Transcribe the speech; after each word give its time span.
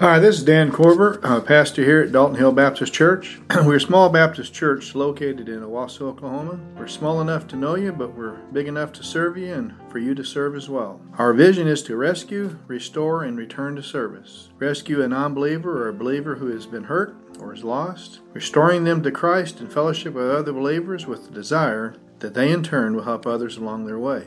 Hi, 0.00 0.18
this 0.18 0.38
is 0.38 0.44
Dan 0.44 0.72
Korver, 0.72 1.20
uh, 1.22 1.40
pastor 1.40 1.84
here 1.84 2.00
at 2.00 2.10
Dalton 2.10 2.34
Hill 2.34 2.50
Baptist 2.50 2.92
Church. 2.92 3.38
we're 3.64 3.76
a 3.76 3.80
small 3.80 4.08
Baptist 4.08 4.52
church 4.52 4.96
located 4.96 5.48
in 5.48 5.60
Owasso, 5.60 6.00
Oklahoma. 6.00 6.58
We're 6.76 6.88
small 6.88 7.20
enough 7.20 7.46
to 7.46 7.56
know 7.56 7.76
you, 7.76 7.92
but 7.92 8.12
we're 8.12 8.40
big 8.52 8.66
enough 8.66 8.92
to 8.94 9.04
serve 9.04 9.38
you 9.38 9.54
and 9.54 9.72
for 9.90 10.00
you 10.00 10.12
to 10.16 10.24
serve 10.24 10.56
as 10.56 10.68
well. 10.68 11.00
Our 11.16 11.32
vision 11.32 11.68
is 11.68 11.80
to 11.84 11.96
rescue, 11.96 12.58
restore, 12.66 13.22
and 13.22 13.38
return 13.38 13.76
to 13.76 13.84
service. 13.84 14.48
Rescue 14.58 15.00
a 15.00 15.06
non 15.06 15.32
believer 15.32 15.84
or 15.84 15.90
a 15.90 15.94
believer 15.94 16.34
who 16.34 16.48
has 16.48 16.66
been 16.66 16.84
hurt 16.84 17.14
or 17.38 17.54
is 17.54 17.62
lost, 17.62 18.18
restoring 18.32 18.82
them 18.82 19.00
to 19.04 19.12
Christ 19.12 19.60
and 19.60 19.72
fellowship 19.72 20.14
with 20.14 20.28
other 20.28 20.52
believers 20.52 21.06
with 21.06 21.28
the 21.28 21.32
desire 21.32 21.94
that 22.18 22.34
they 22.34 22.50
in 22.50 22.64
turn 22.64 22.96
will 22.96 23.04
help 23.04 23.28
others 23.28 23.58
along 23.58 23.86
their 23.86 24.00
way. 24.00 24.24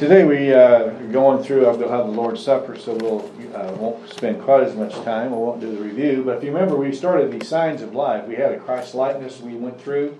Today 0.00 0.24
we 0.24 0.54
uh, 0.54 0.86
are 0.86 1.06
going 1.12 1.44
through, 1.44 1.60
we'll 1.76 1.90
have 1.90 2.06
the 2.06 2.12
Lord's 2.12 2.42
Supper, 2.42 2.74
so 2.74 2.94
we'll, 2.94 3.20
uh, 3.54 3.70
won't 3.74 4.08
spend 4.08 4.40
quite 4.40 4.62
as 4.62 4.74
much 4.74 4.94
time, 5.04 5.30
we 5.30 5.36
won't 5.36 5.60
do 5.60 5.76
the 5.76 5.82
review, 5.82 6.22
but 6.24 6.38
if 6.38 6.42
you 6.42 6.50
remember, 6.50 6.74
we 6.74 6.90
started 6.90 7.38
the 7.38 7.44
signs 7.44 7.82
of 7.82 7.94
life. 7.94 8.26
We 8.26 8.34
had 8.34 8.50
a 8.52 8.58
Christ 8.58 8.94
likeness 8.94 9.42
we 9.42 9.56
went 9.56 9.78
through, 9.78 10.18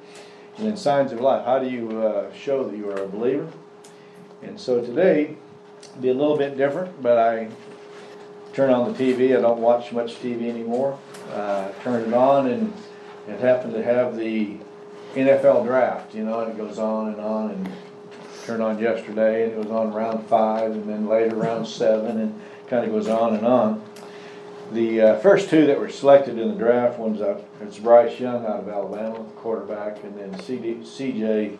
and 0.58 0.66
then 0.66 0.76
signs 0.76 1.12
of 1.12 1.22
life. 1.22 1.46
How 1.46 1.60
do 1.60 1.66
you 1.66 1.98
uh, 2.02 2.30
show 2.34 2.62
that 2.68 2.76
you 2.76 2.90
are 2.90 3.04
a 3.04 3.08
believer? 3.08 3.50
And 4.42 4.60
so 4.60 4.84
today, 4.84 5.38
be 5.98 6.10
a 6.10 6.14
little 6.14 6.36
bit 6.36 6.58
different, 6.58 7.02
but 7.02 7.16
I 7.16 7.48
turn 8.52 8.68
on 8.68 8.92
the 8.92 8.98
TV. 8.98 9.34
I 9.34 9.40
don't 9.40 9.62
watch 9.62 9.92
much 9.92 10.16
TV 10.16 10.50
anymore. 10.50 10.98
Uh, 11.32 11.70
turn 11.82 12.06
it 12.06 12.12
on, 12.12 12.48
and 12.48 12.70
it 13.26 13.40
happened 13.40 13.72
to 13.72 13.82
have 13.82 14.18
the 14.18 14.58
NFL 15.14 15.64
draft, 15.64 16.14
you 16.14 16.22
know, 16.22 16.40
and 16.40 16.52
it 16.52 16.58
goes 16.58 16.78
on 16.78 17.14
and 17.14 17.20
on, 17.22 17.50
and 17.52 17.72
turned 18.44 18.62
on 18.62 18.78
yesterday, 18.78 19.44
and 19.44 19.52
it 19.52 19.58
was 19.58 19.68
on 19.68 19.92
round 19.92 20.26
five, 20.26 20.72
and 20.72 20.88
then 20.88 21.06
later 21.06 21.36
round 21.36 21.66
seven, 21.66 22.20
and 22.20 22.40
kind 22.68 22.84
of 22.84 22.90
goes 22.90 23.08
on 23.08 23.34
and 23.34 23.46
on. 23.46 23.82
The 24.72 25.00
uh, 25.00 25.18
first 25.18 25.50
two 25.50 25.66
that 25.66 25.80
were 25.80 25.88
selected 25.88 26.38
in 26.38 26.48
the 26.48 26.54
draft, 26.54 26.98
one's 26.98 27.20
up, 27.20 27.44
it's 27.60 27.78
Bryce 27.78 28.20
Young 28.20 28.46
out 28.46 28.60
of 28.60 28.68
Alabama, 28.68 29.24
quarterback, 29.36 30.04
and 30.04 30.16
then 30.16 30.32
CJ 30.34 31.58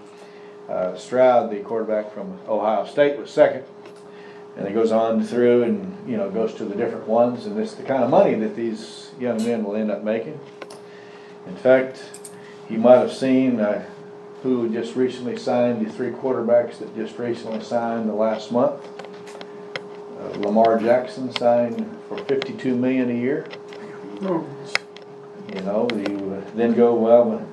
uh, 0.68 0.96
Stroud, 0.96 1.50
the 1.50 1.58
quarterback 1.60 2.14
from 2.14 2.38
Ohio 2.48 2.86
State, 2.86 3.18
was 3.18 3.30
second. 3.30 3.64
And 4.56 4.68
it 4.68 4.74
goes 4.74 4.92
on 4.92 5.24
through 5.24 5.62
and 5.64 6.08
you 6.08 6.16
know 6.16 6.30
goes 6.30 6.54
to 6.54 6.64
the 6.64 6.74
different 6.74 7.06
ones, 7.08 7.46
and 7.46 7.58
it's 7.58 7.74
the 7.74 7.82
kind 7.82 8.04
of 8.04 8.10
money 8.10 8.34
that 8.34 8.54
these 8.54 9.10
young 9.18 9.42
men 9.44 9.64
will 9.64 9.74
end 9.74 9.90
up 9.90 10.04
making. 10.04 10.38
In 11.46 11.56
fact, 11.56 12.02
you 12.68 12.78
might 12.78 12.98
have 12.98 13.12
seen. 13.12 13.58
Uh, 13.58 13.84
who 14.42 14.68
just 14.70 14.96
recently 14.96 15.36
signed, 15.36 15.84
the 15.84 15.92
three 15.92 16.10
quarterbacks 16.10 16.78
that 16.78 16.94
just 16.94 17.18
recently 17.18 17.62
signed 17.62 18.08
the 18.08 18.14
last 18.14 18.50
month. 18.50 18.80
Uh, 20.18 20.38
Lamar 20.38 20.78
Jackson 20.78 21.32
signed 21.36 21.98
for 22.08 22.18
52 22.24 22.74
million 22.74 23.10
a 23.10 23.14
year. 23.14 23.46
You 25.54 25.62
know, 25.62 25.88
you 25.92 26.44
then 26.54 26.74
go 26.74 26.94
well. 26.94 27.46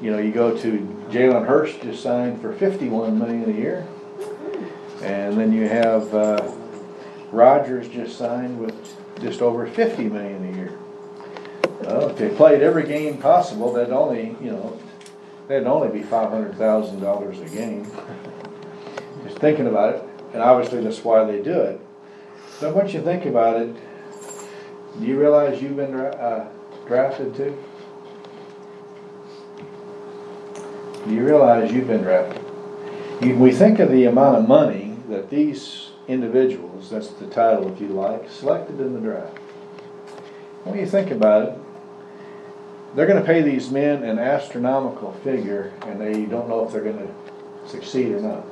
You 0.00 0.10
know, 0.10 0.18
you 0.18 0.32
go 0.32 0.56
to 0.56 0.78
Jalen 1.10 1.46
Hurts 1.46 1.74
just 1.82 2.02
signed 2.02 2.40
for 2.40 2.52
51 2.52 3.18
million 3.18 3.48
a 3.48 3.56
year, 3.56 3.86
and 5.02 5.38
then 5.38 5.52
you 5.52 5.68
have 5.68 6.14
uh, 6.14 6.52
Rodgers 7.30 7.88
just 7.88 8.16
signed 8.18 8.58
with 8.58 8.74
just 9.20 9.40
over 9.42 9.66
50 9.66 10.08
million 10.08 10.52
a 10.52 10.56
year. 10.56 10.78
Well, 11.82 12.10
if 12.10 12.16
they 12.16 12.28
played 12.28 12.62
every 12.62 12.86
game 12.86 13.18
possible, 13.18 13.72
they'd 13.72 13.90
only, 13.90 14.36
you 14.40 14.50
know, 14.50 14.78
That'd 15.48 15.66
only 15.66 15.88
be 15.88 16.02
five 16.02 16.30
hundred 16.30 16.56
thousand 16.56 17.00
dollars 17.00 17.40
a 17.40 17.46
game. 17.46 17.90
Just 19.24 19.38
thinking 19.38 19.66
about 19.66 19.96
it, 19.96 20.02
and 20.32 20.42
obviously 20.42 20.82
that's 20.82 21.04
why 21.04 21.24
they 21.24 21.42
do 21.42 21.60
it. 21.60 21.80
But 22.60 22.74
once 22.74 22.94
you 22.94 23.02
think 23.02 23.26
about 23.26 23.60
it, 23.60 23.74
do 25.00 25.06
you 25.06 25.18
realize 25.18 25.60
you've 25.60 25.76
been 25.76 25.94
uh, 25.94 26.48
drafted 26.86 27.34
too? 27.34 27.56
Do 31.04 31.14
you 31.14 31.24
realize 31.24 31.72
you've 31.72 31.88
been 31.88 32.02
drafted? 32.02 32.40
You, 33.20 33.36
we 33.36 33.52
think 33.52 33.80
of 33.80 33.90
the 33.90 34.04
amount 34.04 34.38
of 34.38 34.48
money 34.48 34.96
that 35.08 35.30
these 35.30 35.90
individuals, 36.08 36.90
that's 36.90 37.08
the 37.08 37.26
title 37.26 37.72
if 37.72 37.80
you 37.80 37.88
like, 37.88 38.28
selected 38.30 38.80
in 38.80 38.94
the 38.94 39.00
draft. 39.00 39.36
When 40.64 40.78
you 40.78 40.86
think 40.86 41.10
about 41.10 41.48
it, 41.48 41.58
they're 42.94 43.06
going 43.06 43.20
to 43.20 43.26
pay 43.26 43.42
these 43.42 43.70
men 43.70 44.02
an 44.02 44.18
astronomical 44.18 45.12
figure, 45.24 45.72
and 45.82 46.00
they 46.00 46.26
don't 46.26 46.48
know 46.48 46.66
if 46.66 46.72
they're 46.72 46.82
going 46.82 46.98
to 46.98 47.14
succeed 47.66 48.12
or 48.12 48.20
not. 48.20 48.44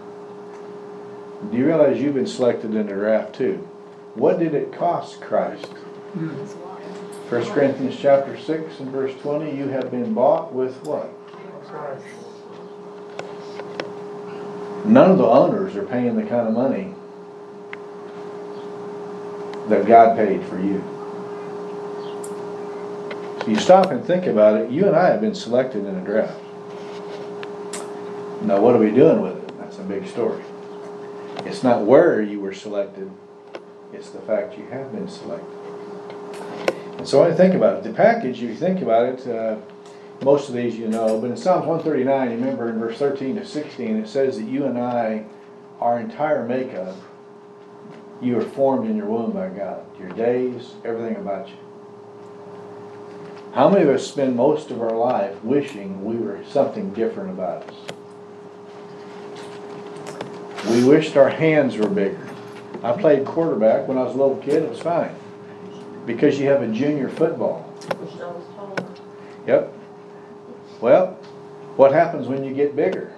Do 1.51 1.56
you 1.56 1.67
realize 1.67 2.01
you've 2.01 2.15
been 2.15 2.27
selected 2.27 2.75
in 2.75 2.87
the 2.87 2.93
draft 2.93 3.34
too? 3.34 3.67
What 4.15 4.39
did 4.39 4.55
it 4.55 4.73
cost 4.73 5.21
Christ? 5.21 5.67
1 5.67 7.45
Corinthians 7.53 7.97
chapter 7.99 8.37
6 8.37 8.81
and 8.81 8.91
verse 8.91 9.15
20, 9.23 9.56
you 9.56 9.69
have 9.69 9.91
been 9.91 10.12
bought 10.12 10.53
with 10.53 10.75
what? 10.84 11.11
None 14.87 15.11
of 15.11 15.19
the 15.19 15.27
owners 15.27 15.77
are 15.77 15.84
paying 15.84 16.17
the 16.17 16.22
kind 16.22 16.49
of 16.49 16.55
money 16.55 16.95
that 19.69 19.87
God 19.87 20.17
paid 20.17 20.43
for 20.45 20.59
you 20.59 20.83
you 23.50 23.59
stop 23.59 23.91
and 23.91 24.05
think 24.05 24.27
about 24.27 24.56
it, 24.56 24.71
you 24.71 24.87
and 24.87 24.94
I 24.94 25.09
have 25.09 25.21
been 25.21 25.34
selected 25.34 25.84
in 25.84 25.97
a 25.97 26.05
draft. 26.05 26.41
Now, 28.43 28.61
what 28.61 28.77
are 28.77 28.78
we 28.78 28.93
doing 28.93 29.21
with 29.21 29.37
it? 29.37 29.59
That's 29.59 29.78
a 29.78 29.83
big 29.83 30.06
story. 30.06 30.43
It's 31.44 31.65
not 31.65 31.84
where 31.84 32.22
you 32.22 32.41
were 32.41 32.55
selected, 32.55 33.10
it's 33.93 34.10
the 34.10 34.21
fact 34.21 34.56
you 34.56 34.66
have 34.66 34.93
been 34.93 35.09
selected. 35.09 35.59
And 36.99 37.09
so 37.09 37.22
when 37.22 37.33
I 37.33 37.34
think 37.34 37.55
about 37.55 37.78
it, 37.78 37.83
the 37.84 37.93
package, 37.93 38.43
if 38.43 38.50
you 38.50 38.55
think 38.55 38.83
about 38.83 39.06
it, 39.06 39.27
uh, 39.27 39.56
most 40.22 40.49
of 40.49 40.55
these 40.55 40.77
you 40.77 40.87
know, 40.87 41.19
but 41.21 41.31
in 41.31 41.37
Psalms 41.37 41.66
139, 41.66 42.31
you 42.31 42.37
remember 42.37 42.69
in 42.69 42.78
verse 42.78 42.99
13 42.99 43.37
to 43.37 43.44
16, 43.44 43.97
it 43.97 44.06
says 44.06 44.37
that 44.37 44.44
you 44.44 44.66
and 44.66 44.78
I, 44.78 45.25
our 45.81 45.99
entire 45.99 46.47
makeup, 46.47 46.94
you 48.21 48.39
are 48.39 48.44
formed 48.44 48.89
in 48.89 48.97
your 48.97 49.06
womb 49.06 49.33
by 49.33 49.49
God. 49.49 49.84
Your 49.99 50.10
days, 50.10 50.75
everything 50.84 51.16
about 51.16 51.49
you. 51.49 51.56
How 53.53 53.69
many 53.69 53.83
of 53.83 53.88
us 53.88 54.06
spend 54.06 54.37
most 54.37 54.71
of 54.71 54.81
our 54.81 54.97
life 54.97 55.43
wishing 55.43 56.05
we 56.05 56.15
were 56.15 56.38
something 56.49 56.93
different 56.93 57.31
about 57.31 57.69
us? 57.69 57.75
We 60.71 60.84
wished 60.84 61.16
our 61.16 61.31
hands 61.31 61.77
were 61.77 61.89
bigger. 61.89 62.28
I 62.84 62.93
played 62.93 63.25
quarterback 63.25 63.89
when 63.89 63.99
I 63.99 64.05
was 64.05 64.15
a 64.15 64.19
little 64.19 64.37
kid, 64.37 64.62
it 64.62 64.71
was 64.71 64.81
fine. 64.81 65.15
Because 66.06 66.39
you 66.39 66.47
have 66.47 66.62
a 66.62 66.69
junior 66.69 67.09
football. 67.09 67.66
Yep. 69.49 69.75
Well, 70.81 71.09
what 71.75 71.93
happens 71.93 72.28
when 72.28 72.44
you 72.44 72.55
get 72.55 72.77
bigger? 72.77 73.12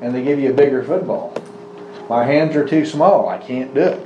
And 0.00 0.12
they 0.12 0.24
give 0.24 0.40
you 0.40 0.50
a 0.50 0.54
bigger 0.54 0.82
football. 0.82 1.34
My 2.08 2.24
hands 2.24 2.56
are 2.56 2.66
too 2.66 2.84
small, 2.84 3.28
I 3.28 3.38
can't 3.38 3.72
do 3.72 3.82
it. 3.82 4.00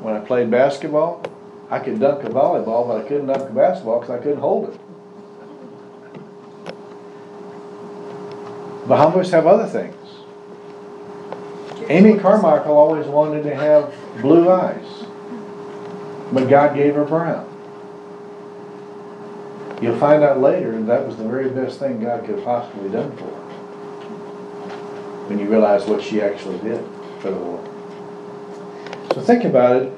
When 0.00 0.14
I 0.14 0.20
played 0.20 0.50
basketball, 0.50 1.22
I 1.68 1.80
could 1.80 1.98
dunk 1.98 2.22
a 2.22 2.28
volleyball, 2.28 2.86
but 2.86 3.04
I 3.04 3.08
couldn't 3.08 3.26
dunk 3.26 3.50
a 3.50 3.52
basketball 3.52 4.00
because 4.00 4.18
I 4.18 4.22
couldn't 4.22 4.38
hold 4.38 4.68
it. 4.68 4.80
But 8.86 8.98
how 8.98 9.08
much 9.10 9.30
have 9.30 9.46
other 9.48 9.66
things? 9.66 9.94
Amy 11.88 12.18
Carmichael 12.18 12.76
always 12.76 13.06
wanted 13.06 13.42
to 13.44 13.54
have 13.54 13.92
blue 14.20 14.48
eyes, 14.50 15.04
but 16.32 16.48
God 16.48 16.74
gave 16.74 16.94
her 16.94 17.04
brown. 17.04 17.44
You'll 19.82 19.98
find 19.98 20.22
out 20.22 20.40
later 20.40 20.80
that 20.82 21.06
was 21.06 21.16
the 21.16 21.24
very 21.24 21.50
best 21.50 21.78
thing 21.78 22.00
God 22.00 22.24
could 22.24 22.36
have 22.36 22.44
possibly 22.44 22.88
done 22.88 23.14
for 23.16 23.24
her. 23.24 23.42
When 25.28 25.38
you 25.38 25.46
realize 25.46 25.84
what 25.86 26.02
she 26.02 26.22
actually 26.22 26.58
did 26.58 26.84
for 27.20 27.30
the 27.30 27.38
Lord. 27.38 27.68
So 29.12 29.20
think 29.20 29.44
about 29.44 29.82
it 29.82 29.92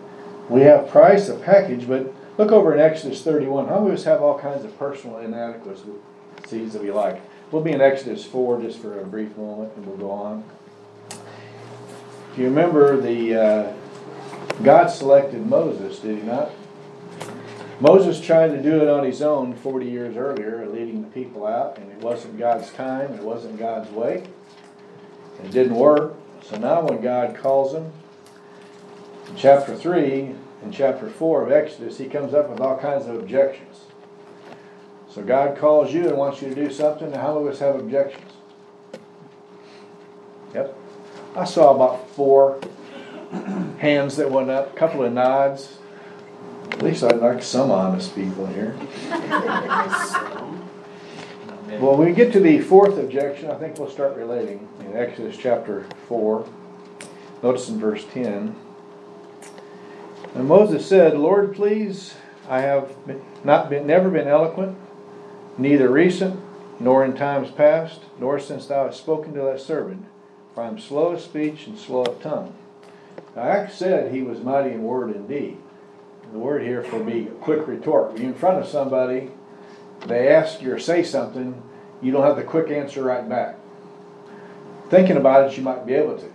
we 0.49 0.63
have 0.63 0.89
price, 0.89 1.29
a 1.29 1.35
package, 1.35 1.87
but 1.87 2.13
look 2.39 2.53
over 2.53 2.75
in 2.75 2.81
Exodus 2.81 3.23
31. 3.23 3.69
How 3.69 3.81
many 3.81 3.93
of 3.93 3.99
us 3.99 4.05
have 4.05 4.23
all 4.23 4.39
kinds 4.39 4.65
of 4.65 4.77
personal 4.79 5.19
inadequacies 5.19 6.73
that 6.73 6.83
we 6.83 6.91
like? 6.91 7.21
We'll 7.51 7.63
be 7.63 7.73
in 7.73 7.81
Exodus 7.81 8.25
4 8.25 8.63
just 8.63 8.79
for 8.79 9.01
a 9.01 9.05
brief 9.05 9.37
moment 9.37 9.73
and 9.77 9.87
we'll 9.87 9.97
go 9.97 10.11
on. 10.11 10.45
If 11.11 12.39
you 12.39 12.45
remember, 12.45 13.01
the 13.01 13.35
uh, 13.35 13.73
God 14.63 14.89
selected 14.89 15.47
Moses, 15.47 15.99
did 15.99 16.19
he 16.19 16.23
not? 16.23 16.51
Moses 17.81 18.21
tried 18.21 18.49
to 18.49 18.63
do 18.63 18.83
it 18.83 18.89
on 18.89 19.05
his 19.05 19.23
own 19.23 19.55
40 19.55 19.87
years 19.87 20.17
earlier, 20.17 20.67
leading 20.67 21.03
the 21.03 21.09
people 21.09 21.47
out, 21.47 21.79
and 21.79 21.91
it 21.93 21.99
wasn't 21.99 22.37
God's 22.37 22.73
time, 22.73 23.13
it 23.15 23.23
wasn't 23.23 23.57
God's 23.57 23.91
way. 23.91 24.25
It 25.45 25.51
didn't 25.53 25.77
work. 25.77 26.15
So 26.43 26.57
now 26.59 26.83
when 26.83 27.01
God 27.01 27.37
calls 27.37 27.75
him, 27.75 27.93
chapter 29.37 29.75
3 29.75 30.35
and 30.63 30.73
chapter 30.73 31.09
4 31.09 31.43
of 31.45 31.53
Exodus, 31.53 31.99
he 31.99 32.07
comes 32.07 32.35
up 32.35 32.49
with 32.49 32.61
all 32.61 32.79
kinds 32.79 33.07
of 33.07 33.17
objections. 33.17 33.81
So 35.11 35.23
God 35.23 35.57
calls 35.57 35.93
you 35.93 36.09
and 36.09 36.17
wants 36.17 36.43
you 36.43 36.49
to 36.49 36.55
do 36.55 36.71
something, 36.73 37.09
and 37.09 37.17
how 37.17 37.35
many 37.35 37.47
of 37.47 37.55
us 37.55 37.61
have 37.61 37.77
objections? 37.77 38.33
Yep. 40.55 40.77
I 41.37 41.45
saw 41.45 41.75
about 41.75 42.09
four 42.11 42.61
hands 43.79 44.17
that 44.17 44.31
went 44.31 44.51
up, 44.51 44.75
a 44.75 44.77
couple 44.77 45.05
of 45.05 45.13
nods. 45.13 45.79
At 46.73 46.83
least 46.83 47.03
I'd 47.03 47.17
like 47.17 47.43
some 47.43 47.71
honest 47.71 48.15
people 48.15 48.47
here. 48.47 48.77
Well, 51.81 51.97
when 51.97 52.09
we 52.09 52.15
get 52.15 52.33
to 52.33 52.41
the 52.41 52.61
fourth 52.61 52.99
objection, 52.99 53.51
I 53.51 53.55
think 53.55 53.79
we'll 53.79 53.91
start 53.91 54.17
relating 54.17 54.69
in 54.81 54.97
Exodus 54.97 55.37
chapter 55.37 55.87
4. 56.09 56.49
Notice 57.43 57.69
in 57.69 57.79
verse 57.79 58.05
10. 58.13 58.57
And 60.35 60.47
Moses 60.47 60.87
said, 60.87 61.17
Lord, 61.17 61.55
please, 61.55 62.15
I 62.49 62.61
have 62.61 62.95
not 63.45 63.71
been, 63.71 63.87
never 63.87 64.11
been 64.11 64.29
eloquent, 64.29 64.77
neither 65.57 65.91
recent, 65.91 66.41
nor 66.81 67.05
in 67.05 67.17
times 67.17 67.51
past, 67.51 68.01
nor 68.19 68.39
since 68.39 68.67
thou 68.67 68.87
hast 68.87 68.99
spoken 68.99 69.35
to 69.35 69.43
thy 69.43 69.57
servant, 69.57 70.05
for 70.55 70.63
I 70.63 70.69
am 70.69 70.79
slow 70.79 71.13
of 71.13 71.21
speech 71.21 71.67
and 71.67 71.79
slow 71.79 72.03
of 72.03 72.23
tongue. 72.23 72.55
Now, 73.35 73.67
said 73.69 74.13
he 74.13 74.23
was 74.23 74.41
mighty 74.41 74.71
in 74.71 74.83
word 74.83 75.15
and 75.15 75.29
deed. 75.29 75.59
The 76.33 76.39
word 76.39 76.63
here 76.63 76.83
for 76.83 76.99
me, 77.03 77.29
quick 77.41 77.67
retort. 77.67 78.13
When 78.13 78.23
you're 78.23 78.33
in 78.33 78.39
front 78.39 78.59
of 78.59 78.69
somebody, 78.69 79.31
they 80.07 80.29
ask 80.29 80.61
you 80.61 80.73
or 80.73 80.79
say 80.79 81.03
something, 81.03 81.63
you 82.03 82.13
don't 82.13 82.23
have 82.23 82.37
the 82.37 82.43
quick 82.43 82.71
answer 82.71 83.03
right 83.03 83.29
back. 83.29 83.57
Thinking 84.89 85.17
about 85.17 85.51
it, 85.51 85.57
you 85.57 85.63
might 85.63 85.87
be 85.87 85.95
able 85.95 86.19
to. 86.19 86.33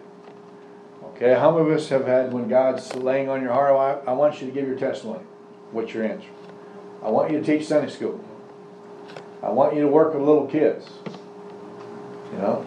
Okay, 1.23 1.39
how 1.39 1.57
many 1.57 1.71
of 1.71 1.77
us 1.77 1.87
have 1.87 2.05
had 2.05 2.33
when 2.33 2.49
God's 2.49 2.93
laying 2.95 3.29
on 3.29 3.41
your 3.41 3.53
heart, 3.53 3.71
oh, 3.71 4.03
I, 4.05 4.11
want 4.11 4.41
you 4.41 4.47
to 4.47 4.53
give 4.53 4.67
your 4.67 4.77
testimony? 4.77 5.23
What's 5.71 5.93
your 5.93 6.03
answer? 6.03 6.27
I 7.01 7.09
want 7.11 7.31
you 7.31 7.39
to 7.39 7.45
teach 7.45 7.65
Sunday 7.65 7.89
school. 7.89 8.21
I 9.41 9.49
want 9.49 9.73
you 9.73 9.79
to 9.83 9.87
work 9.87 10.13
with 10.13 10.21
little 10.21 10.47
kids. 10.47 10.89
You 12.33 12.39
know, 12.39 12.65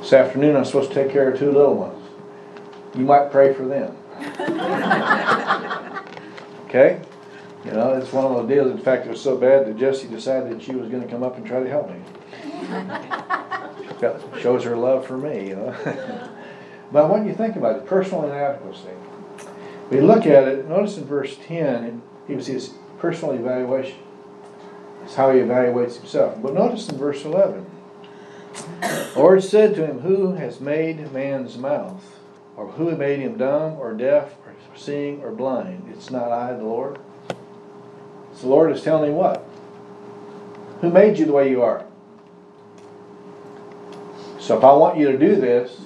this 0.00 0.12
afternoon 0.12 0.56
I'm 0.56 0.64
supposed 0.64 0.88
to 0.88 0.96
take 0.96 1.12
care 1.12 1.30
of 1.30 1.38
two 1.38 1.52
little 1.52 1.76
ones. 1.76 2.08
You 2.96 3.04
might 3.04 3.30
pray 3.30 3.54
for 3.54 3.64
them. 3.64 3.96
okay? 6.66 7.00
You 7.64 7.70
know, 7.70 7.92
it's 7.92 8.12
one 8.12 8.24
of 8.24 8.32
those 8.32 8.48
deals. 8.48 8.72
In 8.72 8.78
fact, 8.78 9.06
it 9.06 9.10
was 9.10 9.22
so 9.22 9.36
bad 9.36 9.66
that 9.66 9.78
Jessie 9.78 10.08
decided 10.08 10.50
that 10.50 10.60
she 10.60 10.72
was 10.72 10.88
going 10.88 11.04
to 11.04 11.08
come 11.08 11.22
up 11.22 11.36
and 11.36 11.46
try 11.46 11.62
to 11.62 11.70
help 11.70 11.88
me. 11.88 12.02
shows 14.40 14.64
her 14.64 14.76
love 14.76 15.06
for 15.06 15.16
me, 15.16 15.50
you 15.50 15.54
know. 15.54 16.28
but 16.92 17.10
when 17.10 17.26
you 17.26 17.34
think 17.34 17.56
about 17.56 17.76
it, 17.76 17.86
personal 17.86 18.24
inadequacy. 18.24 18.88
We 19.90 20.00
look 20.00 20.26
at 20.26 20.46
it, 20.46 20.68
notice 20.68 20.96
in 20.98 21.04
verse 21.04 21.36
10, 21.46 22.02
he 22.28 22.34
was 22.34 22.46
his 22.46 22.74
personal 22.98 23.34
evaluation. 23.34 23.98
It's 25.04 25.14
how 25.14 25.32
he 25.32 25.40
evaluates 25.40 25.96
himself. 25.96 26.40
But 26.40 26.54
notice 26.54 26.88
in 26.88 26.96
verse 26.96 27.24
11, 27.24 27.66
the 28.80 29.12
Lord 29.16 29.42
said 29.42 29.74
to 29.74 29.86
him, 29.86 30.00
Who 30.00 30.34
has 30.34 30.60
made 30.60 31.12
man's 31.12 31.56
mouth? 31.56 32.18
Or 32.56 32.68
who 32.72 32.94
made 32.96 33.20
him 33.20 33.38
dumb 33.38 33.78
or 33.78 33.94
deaf 33.94 34.34
or 34.46 34.54
seeing 34.76 35.22
or 35.22 35.32
blind? 35.32 35.90
It's 35.90 36.10
not 36.10 36.30
I, 36.30 36.52
the 36.52 36.62
Lord. 36.62 36.98
So 38.34 38.42
the 38.42 38.48
Lord 38.48 38.70
is 38.72 38.82
telling 38.82 39.10
him 39.10 39.16
what? 39.16 39.44
Who 40.80 40.90
made 40.90 41.18
you 41.18 41.26
the 41.26 41.32
way 41.32 41.50
you 41.50 41.62
are? 41.62 41.84
So 44.38 44.58
if 44.58 44.64
I 44.64 44.72
want 44.72 44.98
you 44.98 45.10
to 45.10 45.18
do 45.18 45.36
this, 45.36 45.80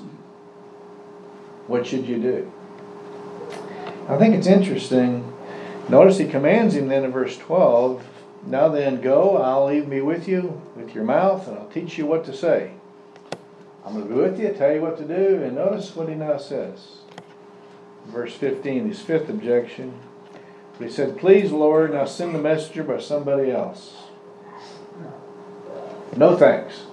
what 1.66 1.86
should 1.86 2.06
you 2.06 2.18
do? 2.18 2.52
I 4.08 4.18
think 4.18 4.34
it's 4.34 4.46
interesting. 4.46 5.32
Notice 5.88 6.18
he 6.18 6.26
commands 6.26 6.74
him 6.74 6.88
then 6.88 7.04
in 7.04 7.12
verse 7.12 7.36
12 7.38 8.06
Now 8.46 8.68
then, 8.68 9.00
go, 9.00 9.38
I'll 9.38 9.66
leave 9.66 9.88
me 9.88 10.00
with 10.00 10.28
you, 10.28 10.60
with 10.76 10.94
your 10.94 11.04
mouth, 11.04 11.48
and 11.48 11.58
I'll 11.58 11.68
teach 11.68 11.96
you 11.96 12.06
what 12.06 12.24
to 12.26 12.36
say. 12.36 12.72
I'm 13.84 13.94
going 13.94 14.08
to 14.08 14.14
be 14.14 14.20
with 14.20 14.40
you, 14.40 14.52
tell 14.52 14.72
you 14.72 14.80
what 14.80 14.96
to 14.98 15.04
do, 15.04 15.42
and 15.42 15.54
notice 15.54 15.94
what 15.94 16.08
he 16.08 16.14
now 16.14 16.38
says. 16.38 16.98
Verse 18.06 18.34
15, 18.34 18.88
his 18.88 19.00
fifth 19.00 19.28
objection. 19.28 19.98
But 20.78 20.88
he 20.88 20.92
said, 20.92 21.18
Please, 21.18 21.52
Lord, 21.52 21.92
now 21.92 22.04
send 22.04 22.34
the 22.34 22.38
messenger 22.38 22.82
by 22.82 23.00
somebody 23.00 23.50
else. 23.50 23.94
No 26.16 26.36
thanks. 26.36 26.84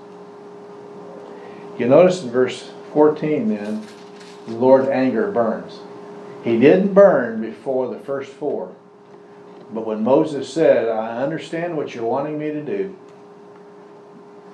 You 1.77 1.87
notice 1.87 2.23
in 2.23 2.29
verse 2.29 2.71
14 2.93 3.49
then, 3.49 3.87
the 4.47 4.53
Lord's 4.53 4.87
anger 4.87 5.31
burns. 5.31 5.79
He 6.43 6.59
didn't 6.59 6.93
burn 6.93 7.41
before 7.41 7.93
the 7.93 7.99
first 7.99 8.31
four. 8.31 8.75
But 9.71 9.85
when 9.85 10.03
Moses 10.03 10.51
said, 10.51 10.89
I 10.89 11.23
understand 11.23 11.77
what 11.77 11.95
you're 11.95 12.03
wanting 12.03 12.37
me 12.37 12.51
to 12.51 12.61
do, 12.61 12.95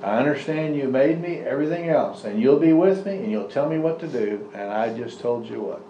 I 0.03 0.17
understand 0.17 0.75
you 0.75 0.87
made 0.87 1.21
me, 1.21 1.37
everything 1.37 1.89
else, 1.89 2.23
and 2.23 2.39
you'll 2.39 2.59
be 2.59 2.73
with 2.73 3.05
me 3.05 3.17
and 3.17 3.31
you'll 3.31 3.49
tell 3.49 3.67
me 3.67 3.79
what 3.79 3.99
to 4.01 4.07
do, 4.07 4.51
and 4.53 4.69
I 4.69 4.95
just 4.95 5.19
told 5.19 5.49
you 5.49 5.61
what? 5.61 5.81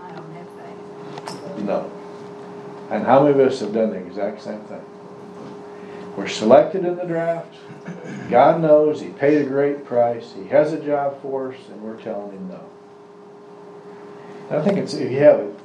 I 0.00 0.14
don't 0.14 0.32
have 0.32 1.56
faith. 1.56 1.64
No. 1.64 1.90
And 2.90 3.06
how 3.06 3.22
many 3.22 3.40
of 3.40 3.40
us 3.40 3.60
have 3.60 3.72
done 3.72 3.90
the 3.90 3.96
exact 3.96 4.42
same 4.42 4.60
thing? 4.64 4.84
We're 6.14 6.28
selected 6.28 6.84
in 6.84 6.96
the 6.96 7.04
draft. 7.04 7.54
God 8.28 8.60
knows 8.60 9.00
He 9.00 9.08
paid 9.08 9.40
a 9.40 9.48
great 9.48 9.84
price. 9.86 10.34
He 10.36 10.48
has 10.48 10.74
a 10.74 10.84
job 10.84 11.22
for 11.22 11.54
us, 11.54 11.58
and 11.70 11.80
we're 11.80 11.96
telling 11.96 12.32
Him 12.32 12.48
no. 12.48 12.60
I 14.50 14.60
think 14.60 14.78
it's, 14.78 14.94
if 14.94 15.10
you 15.10 15.18
have 15.18 15.40
it, 15.40 15.58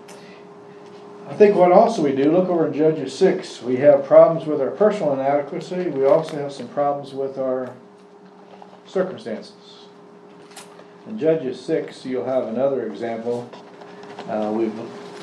I 1.27 1.33
think 1.33 1.55
what 1.55 1.73
also 1.73 2.03
we 2.03 2.15
do, 2.15 2.31
look 2.31 2.47
over 2.47 2.67
in 2.67 2.73
Judges 2.73 3.13
6, 3.17 3.61
we 3.61 3.77
have 3.77 4.05
problems 4.05 4.47
with 4.47 4.61
our 4.61 4.71
personal 4.71 5.13
inadequacy. 5.13 5.89
We 5.89 6.05
also 6.05 6.37
have 6.37 6.53
some 6.53 6.69
problems 6.69 7.13
with 7.13 7.37
our 7.37 7.73
circumstances. 8.85 9.87
In 11.05 11.19
Judges 11.19 11.59
6, 11.59 12.05
you'll 12.05 12.25
have 12.25 12.45
another 12.45 12.87
example. 12.87 13.49
Uh, 14.29 14.51
we've 14.55 14.73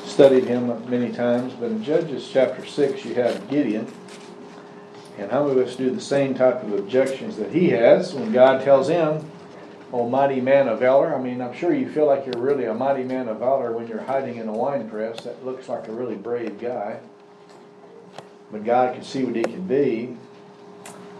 studied 0.05 0.43
him 0.43 0.87
many 0.89 1.11
times, 1.11 1.53
but 1.53 1.71
in 1.71 1.83
Judges 1.83 2.29
chapter 2.31 2.63
6, 2.65 3.03
you 3.03 3.15
have 3.15 3.49
Gideon. 3.49 3.91
And 5.17 5.31
how 5.31 5.47
many 5.47 5.59
of 5.59 5.67
us 5.67 5.75
do 5.75 5.89
the 5.89 6.01
same 6.01 6.35
type 6.35 6.61
of 6.63 6.73
objections 6.73 7.37
that 7.37 7.51
he 7.51 7.69
has 7.69 8.13
when 8.13 8.31
God 8.31 8.63
tells 8.63 8.89
him, 8.89 9.29
Oh, 9.97 10.09
mighty 10.09 10.41
man 10.41 10.67
of 10.67 10.79
valor? 10.79 11.15
I 11.15 11.21
mean, 11.21 11.41
I'm 11.41 11.53
sure 11.53 11.73
you 11.73 11.89
feel 11.89 12.05
like 12.05 12.25
you're 12.25 12.43
really 12.43 12.65
a 12.65 12.73
mighty 12.73 13.05
man 13.05 13.29
of 13.29 13.39
valor 13.39 13.71
when 13.71 13.87
you're 13.87 14.01
hiding 14.01 14.35
in 14.35 14.49
a 14.49 14.51
wine 14.51 14.89
press. 14.89 15.23
That 15.23 15.45
looks 15.45 15.69
like 15.69 15.87
a 15.87 15.93
really 15.93 16.17
brave 16.17 16.59
guy. 16.59 16.99
But 18.51 18.65
God 18.65 18.93
can 18.93 19.05
see 19.05 19.23
what 19.23 19.37
he 19.37 19.43
can 19.43 19.65
be. 19.65 20.17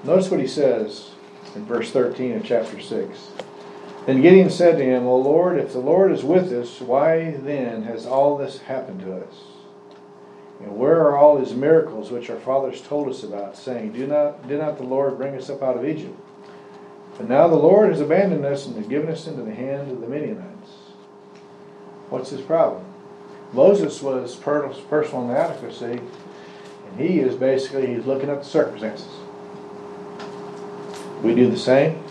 Notice 0.03 0.29
what 0.29 0.41
he 0.41 0.47
says 0.47 1.11
in 1.55 1.65
verse 1.65 1.89
13 1.91 2.33
of 2.33 2.43
chapter 2.43 2.81
6. 2.81 3.31
Then 4.07 4.21
Gideon 4.21 4.49
said 4.49 4.77
to 4.77 4.83
him, 4.83 5.07
O 5.07 5.19
Lord, 5.19 5.57
if 5.57 5.71
the 5.71 5.79
Lord 5.79 6.11
is 6.11 6.25
with 6.25 6.51
us, 6.51 6.81
why 6.81 7.31
then 7.31 7.83
has 7.83 8.05
all 8.05 8.35
this 8.35 8.57
happened 8.63 8.99
to 8.99 9.15
us? 9.15 9.35
And 10.59 10.75
where 10.75 10.99
are 10.99 11.15
all 11.15 11.37
his 11.37 11.53
miracles 11.53 12.11
which 12.11 12.29
our 12.29 12.41
fathers 12.41 12.81
told 12.81 13.07
us 13.07 13.23
about, 13.23 13.55
saying, 13.55 13.93
Do 13.93 14.05
not, 14.05 14.49
did 14.49 14.59
not 14.59 14.75
the 14.75 14.83
Lord 14.83 15.17
bring 15.17 15.33
us 15.33 15.49
up 15.49 15.63
out 15.63 15.77
of 15.77 15.85
Egypt? 15.85 16.19
But 17.17 17.29
now 17.29 17.47
the 17.47 17.55
Lord 17.55 17.89
has 17.89 18.01
abandoned 18.01 18.45
us 18.45 18.65
and 18.65 18.75
has 18.75 18.87
given 18.87 19.09
us 19.09 19.27
into 19.27 19.43
the 19.43 19.55
hand 19.55 19.91
of 19.91 20.01
the 20.01 20.07
Midianites. 20.07 20.71
What's 22.09 22.29
his 22.29 22.41
problem? 22.41 22.85
Moses 23.53 24.01
was 24.01 24.35
personal 24.35 25.29
inadequacy, 25.29 26.01
and 26.01 26.99
he 26.99 27.19
is 27.19 27.35
basically 27.35 27.87
he's 27.87 28.05
looking 28.05 28.29
at 28.29 28.39
the 28.39 28.45
circumstances. 28.45 29.07
We 31.23 31.33
do 31.33 31.49
the 31.49 31.57
same. 31.57 32.03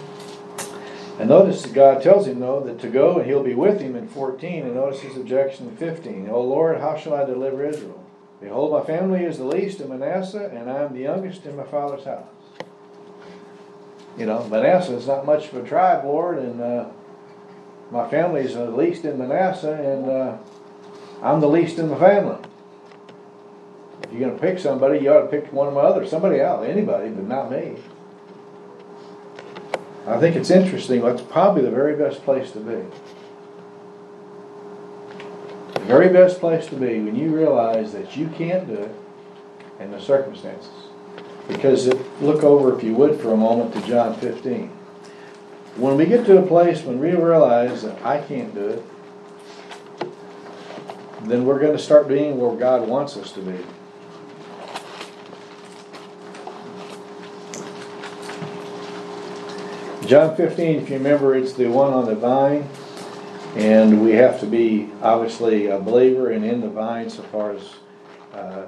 And 1.18 1.28
notice 1.28 1.62
that 1.62 1.74
God 1.74 2.02
tells 2.02 2.26
him, 2.26 2.40
though, 2.40 2.60
that 2.60 2.80
to 2.80 2.88
go 2.88 3.18
and 3.18 3.26
he'll 3.26 3.44
be 3.44 3.54
with 3.54 3.80
him 3.80 3.94
in 3.94 4.08
14. 4.08 4.64
And 4.64 4.74
notice 4.74 5.00
his 5.00 5.16
objection 5.16 5.68
in 5.68 5.76
15. 5.76 6.28
O 6.28 6.40
Lord, 6.40 6.80
how 6.80 6.96
shall 6.96 7.14
I 7.14 7.24
deliver 7.24 7.64
Israel? 7.64 8.04
Behold, 8.40 8.72
my 8.72 8.84
family 8.84 9.22
is 9.22 9.38
the 9.38 9.44
least 9.44 9.80
in 9.80 9.88
Manasseh, 9.90 10.50
and 10.52 10.68
I 10.68 10.82
am 10.82 10.92
the 10.92 11.02
youngest 11.02 11.46
in 11.46 11.56
my 11.56 11.62
father's 11.62 12.04
house. 12.04 12.26
You 14.16 14.26
know, 14.26 14.44
Manasseh 14.48 14.94
is 14.94 15.06
not 15.06 15.26
much 15.26 15.48
of 15.48 15.64
a 15.64 15.68
tribe, 15.68 16.04
Lord, 16.04 16.38
and 16.38 16.60
uh, 16.60 16.86
my 17.90 18.08
family 18.08 18.42
is 18.42 18.54
the 18.54 18.70
least 18.70 19.04
in 19.04 19.18
Manasseh, 19.18 19.74
and 19.74 20.08
uh, 20.08 20.38
I'm 21.22 21.40
the 21.40 21.48
least 21.48 21.78
in 21.78 21.88
the 21.88 21.96
family. 21.96 22.38
If 24.02 24.12
you're 24.12 24.20
going 24.20 24.34
to 24.34 24.40
pick 24.40 24.58
somebody, 24.58 25.00
you 25.00 25.12
ought 25.12 25.22
to 25.22 25.26
pick 25.26 25.52
one 25.52 25.66
of 25.66 25.74
my 25.74 25.80
others, 25.80 26.10
somebody 26.10 26.38
else, 26.40 26.66
anybody, 26.66 27.08
but 27.08 27.24
not 27.24 27.50
me. 27.50 27.76
I 30.06 30.20
think 30.20 30.36
it's 30.36 30.50
interesting. 30.50 31.00
That's 31.00 31.22
probably 31.22 31.62
the 31.62 31.70
very 31.70 31.96
best 31.96 32.22
place 32.22 32.52
to 32.52 32.60
be. 32.60 32.84
The 35.74 35.86
very 35.86 36.08
best 36.10 36.40
place 36.40 36.66
to 36.66 36.76
be 36.76 37.00
when 37.00 37.16
you 37.16 37.34
realize 37.34 37.92
that 37.92 38.16
you 38.16 38.28
can't 38.28 38.66
do 38.68 38.74
it 38.74 38.94
in 39.80 39.90
the 39.90 40.00
circumstances. 40.00 40.83
Because 41.48 41.86
if, 41.86 42.22
look 42.22 42.42
over, 42.42 42.76
if 42.76 42.82
you 42.82 42.94
would, 42.94 43.20
for 43.20 43.32
a 43.32 43.36
moment 43.36 43.74
to 43.74 43.86
John 43.86 44.14
15. 44.18 44.68
When 45.76 45.96
we 45.96 46.06
get 46.06 46.24
to 46.26 46.38
a 46.38 46.46
place 46.46 46.82
when 46.82 47.00
we 47.00 47.10
realize 47.10 47.82
that 47.82 48.00
I 48.04 48.20
can't 48.20 48.54
do 48.54 48.68
it, 48.68 48.82
then 51.24 51.44
we're 51.44 51.58
going 51.58 51.76
to 51.76 51.82
start 51.82 52.06
being 52.06 52.38
where 52.38 52.54
God 52.54 52.88
wants 52.88 53.16
us 53.16 53.32
to 53.32 53.40
be. 53.40 53.58
John 60.06 60.36
15, 60.36 60.82
if 60.82 60.90
you 60.90 60.96
remember, 60.96 61.34
it's 61.34 61.54
the 61.54 61.66
one 61.68 61.92
on 61.92 62.04
the 62.04 62.14
vine. 62.14 62.68
And 63.56 64.04
we 64.04 64.12
have 64.12 64.40
to 64.40 64.46
be 64.46 64.90
obviously 65.00 65.68
a 65.68 65.78
believer 65.78 66.30
and 66.30 66.44
in 66.44 66.60
the 66.60 66.68
vine 66.68 67.08
so 67.08 67.22
far 67.22 67.52
as, 67.52 67.62
uh, 68.32 68.66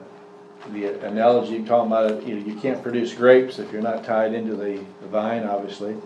the 0.73 1.07
analogy 1.07 1.63
talking 1.63 1.93
about, 1.93 2.27
you 2.27 2.37
know, 2.37 2.47
you 2.47 2.55
can't 2.57 2.83
produce 2.83 3.15
grapes 3.15 3.59
if 3.59 3.73
you're 3.73 3.83
not 3.83 4.05
tied 4.05 4.35
into 4.35 4.55
the 4.57 4.85
the 5.01 5.09
vine, 5.09 5.45
obviously. 5.45 5.97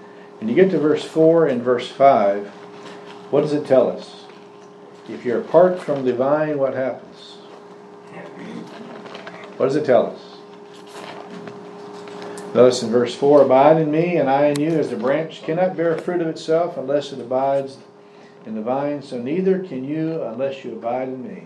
And 0.41 0.49
you 0.49 0.55
get 0.55 0.71
to 0.71 0.79
verse 0.79 1.05
four 1.05 1.47
and 1.47 1.63
verse 1.63 1.89
five, 1.89 2.49
what 3.31 3.43
does 3.43 3.53
it 3.53 3.67
tell 3.67 3.91
us? 3.91 4.25
If 5.09 5.25
you're 5.25 5.41
apart 5.41 5.81
from 5.81 6.05
the 6.05 6.15
vine, 6.15 6.59
what 6.59 6.75
happens? 6.75 7.37
What 9.57 9.67
does 9.67 9.77
it 9.77 9.85
tell 9.85 10.07
us? 10.07 10.31
Thus 12.53 12.83
in 12.83 12.91
verse 12.91 13.15
4 13.15 13.43
Abide 13.43 13.81
in 13.81 13.91
me, 13.91 14.17
and 14.17 14.29
I 14.29 14.47
in 14.47 14.59
you, 14.59 14.71
as 14.71 14.91
the 14.91 14.97
branch 14.97 15.43
cannot 15.43 15.77
bear 15.77 15.97
fruit 15.99 16.21
of 16.21 16.27
itself 16.27 16.77
unless 16.77 17.13
it 17.13 17.21
abides 17.21 17.79
in 18.45 18.55
the 18.55 18.63
vine, 18.63 19.03
so 19.03 19.19
neither 19.19 19.61
can 19.61 19.85
you 19.85 20.23
unless 20.23 20.65
you 20.65 20.73
abide 20.73 21.09
in 21.09 21.23
me. 21.23 21.45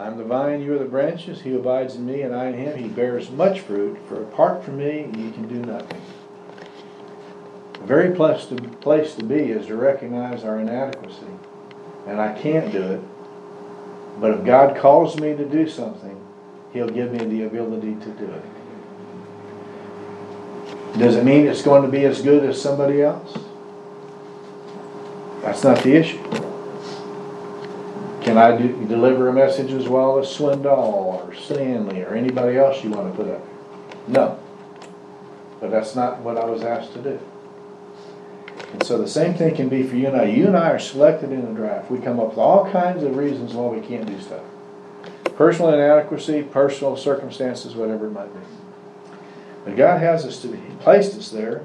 I 0.00 0.06
am 0.06 0.16
the 0.16 0.24
vine, 0.24 0.62
you 0.62 0.72
are 0.74 0.78
the 0.78 0.86
branches. 0.86 1.42
He 1.42 1.54
abides 1.54 1.96
in 1.96 2.06
me, 2.06 2.22
and 2.22 2.34
I 2.34 2.46
in 2.46 2.54
him, 2.54 2.78
he 2.78 2.88
bears 2.88 3.30
much 3.30 3.60
fruit, 3.60 3.98
for 4.08 4.22
apart 4.22 4.64
from 4.64 4.78
me, 4.78 5.10
ye 5.14 5.30
can 5.30 5.46
do 5.46 5.56
nothing. 5.56 6.00
A 7.74 7.86
very 7.86 8.10
place 8.16 8.46
to 8.46 9.24
be 9.24 9.50
is 9.50 9.66
to 9.66 9.76
recognize 9.76 10.42
our 10.42 10.58
inadequacy. 10.58 11.26
And 12.06 12.18
I 12.18 12.32
can't 12.32 12.72
do 12.72 12.82
it. 12.82 13.02
But 14.18 14.30
if 14.30 14.44
God 14.46 14.74
calls 14.78 15.20
me 15.20 15.36
to 15.36 15.44
do 15.44 15.68
something, 15.68 16.18
He'll 16.72 16.88
give 16.88 17.12
me 17.12 17.18
the 17.26 17.44
ability 17.44 17.96
to 17.96 18.10
do 18.12 18.24
it. 18.24 18.44
Does 20.98 21.16
it 21.16 21.24
mean 21.24 21.46
it's 21.46 21.60
going 21.60 21.82
to 21.82 21.88
be 21.90 22.06
as 22.06 22.22
good 22.22 22.42
as 22.48 22.58
somebody 22.60 23.02
else? 23.02 23.36
That's 25.42 25.62
not 25.62 25.82
the 25.82 25.94
issue. 25.94 26.49
Can 28.22 28.36
I 28.36 28.56
do, 28.56 28.86
deliver 28.86 29.28
a 29.28 29.32
message 29.32 29.72
as 29.72 29.88
well 29.88 30.18
as 30.18 30.26
Swindoll 30.26 31.26
or 31.26 31.34
Stanley 31.34 32.02
or 32.02 32.14
anybody 32.14 32.58
else 32.58 32.84
you 32.84 32.90
want 32.90 33.10
to 33.10 33.22
put 33.22 33.32
up? 33.32 33.44
No. 34.06 34.38
But 35.60 35.70
that's 35.70 35.94
not 35.94 36.20
what 36.20 36.36
I 36.36 36.44
was 36.44 36.62
asked 36.62 36.92
to 36.94 37.02
do. 37.02 37.20
And 38.72 38.84
so 38.84 38.98
the 38.98 39.08
same 39.08 39.34
thing 39.34 39.54
can 39.56 39.68
be 39.68 39.82
for 39.82 39.96
you 39.96 40.06
and 40.06 40.16
I. 40.16 40.24
You 40.24 40.46
and 40.46 40.56
I 40.56 40.70
are 40.70 40.78
selected 40.78 41.32
in 41.32 41.44
the 41.44 41.52
draft. 41.52 41.90
We 41.90 41.98
come 41.98 42.20
up 42.20 42.28
with 42.28 42.38
all 42.38 42.70
kinds 42.70 43.02
of 43.02 43.16
reasons 43.16 43.52
why 43.54 43.66
we 43.68 43.84
can't 43.86 44.06
do 44.06 44.20
stuff. 44.20 44.42
Personal 45.36 45.72
inadequacy, 45.72 46.42
personal 46.42 46.96
circumstances, 46.96 47.74
whatever 47.74 48.06
it 48.06 48.10
might 48.10 48.32
be. 48.32 48.40
But 49.64 49.76
God 49.76 50.00
has 50.00 50.24
us 50.24 50.40
to 50.42 50.48
be, 50.48 50.58
He 50.58 50.74
placed 50.80 51.16
us 51.16 51.30
there. 51.30 51.62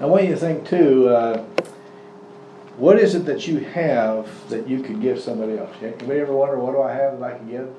I 0.00 0.06
want 0.06 0.24
you 0.24 0.30
to 0.30 0.36
think 0.36 0.66
too, 0.66 1.08
uh, 1.08 1.44
what 2.76 2.98
is 2.98 3.14
it 3.14 3.26
that 3.26 3.46
you 3.46 3.60
have 3.60 4.48
that 4.48 4.68
you 4.68 4.82
could 4.82 5.00
give 5.00 5.20
somebody 5.20 5.58
else? 5.58 5.74
Anybody 5.82 6.20
ever 6.20 6.32
wonder, 6.32 6.58
what 6.58 6.72
do 6.72 6.82
I 6.82 6.92
have 6.92 7.20
that 7.20 7.34
I 7.34 7.38
can 7.38 7.48
give? 7.48 7.74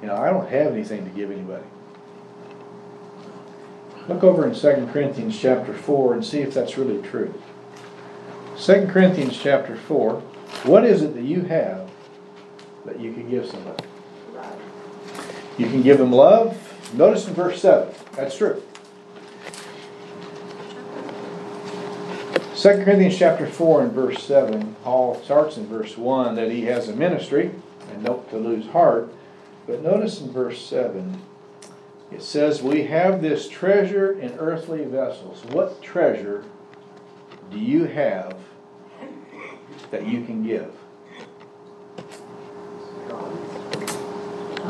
You 0.00 0.08
know, 0.08 0.16
I 0.16 0.30
don't 0.30 0.48
have 0.48 0.72
anything 0.72 1.04
to 1.04 1.10
give 1.10 1.30
anybody. 1.30 1.64
Look 4.08 4.24
over 4.24 4.46
in 4.46 4.54
2 4.54 4.88
Corinthians 4.92 5.38
chapter 5.38 5.74
4 5.74 6.14
and 6.14 6.24
see 6.24 6.40
if 6.40 6.54
that's 6.54 6.78
really 6.78 7.02
true. 7.02 7.34
2 8.58 8.86
Corinthians 8.88 9.38
chapter 9.38 9.76
4, 9.76 10.14
what 10.64 10.84
is 10.84 11.02
it 11.02 11.14
that 11.14 11.22
you 11.22 11.42
have 11.42 11.90
that 12.86 13.00
you 13.00 13.12
can 13.12 13.28
give 13.28 13.46
somebody? 13.46 13.84
You 15.58 15.66
can 15.66 15.82
give 15.82 15.98
them 15.98 16.12
love. 16.12 16.56
Notice 16.94 17.28
in 17.28 17.34
verse 17.34 17.60
7, 17.60 17.94
that's 18.16 18.36
true. 18.36 18.62
2 22.60 22.84
Corinthians 22.84 23.16
chapter 23.16 23.46
4 23.46 23.84
and 23.84 23.92
verse 23.92 24.22
7, 24.22 24.76
Paul 24.84 25.14
starts 25.24 25.56
in 25.56 25.66
verse 25.66 25.96
1 25.96 26.34
that 26.34 26.50
he 26.50 26.66
has 26.66 26.90
a 26.90 26.94
ministry, 26.94 27.52
and 27.90 28.02
not 28.02 28.28
to 28.28 28.36
lose 28.36 28.66
heart. 28.66 29.10
But 29.66 29.82
notice 29.82 30.20
in 30.20 30.30
verse 30.30 30.62
7, 30.62 31.22
it 32.12 32.22
says, 32.22 32.60
We 32.60 32.82
have 32.82 33.22
this 33.22 33.48
treasure 33.48 34.12
in 34.12 34.32
earthly 34.32 34.84
vessels. 34.84 35.42
What 35.46 35.82
treasure 35.82 36.44
do 37.50 37.58
you 37.58 37.84
have 37.84 38.36
that 39.90 40.06
you 40.06 40.22
can 40.26 40.42
give? 40.42 40.74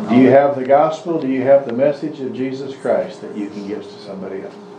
Do 0.08 0.14
you 0.14 0.28
have 0.30 0.54
the 0.54 0.64
gospel? 0.64 1.20
Do 1.20 1.26
you 1.26 1.42
have 1.42 1.66
the 1.66 1.72
message 1.72 2.20
of 2.20 2.34
Jesus 2.34 2.76
Christ 2.76 3.20
that 3.22 3.36
you 3.36 3.50
can 3.50 3.66
give 3.66 3.82
to 3.82 3.98
somebody 3.98 4.42
else? 4.42 4.69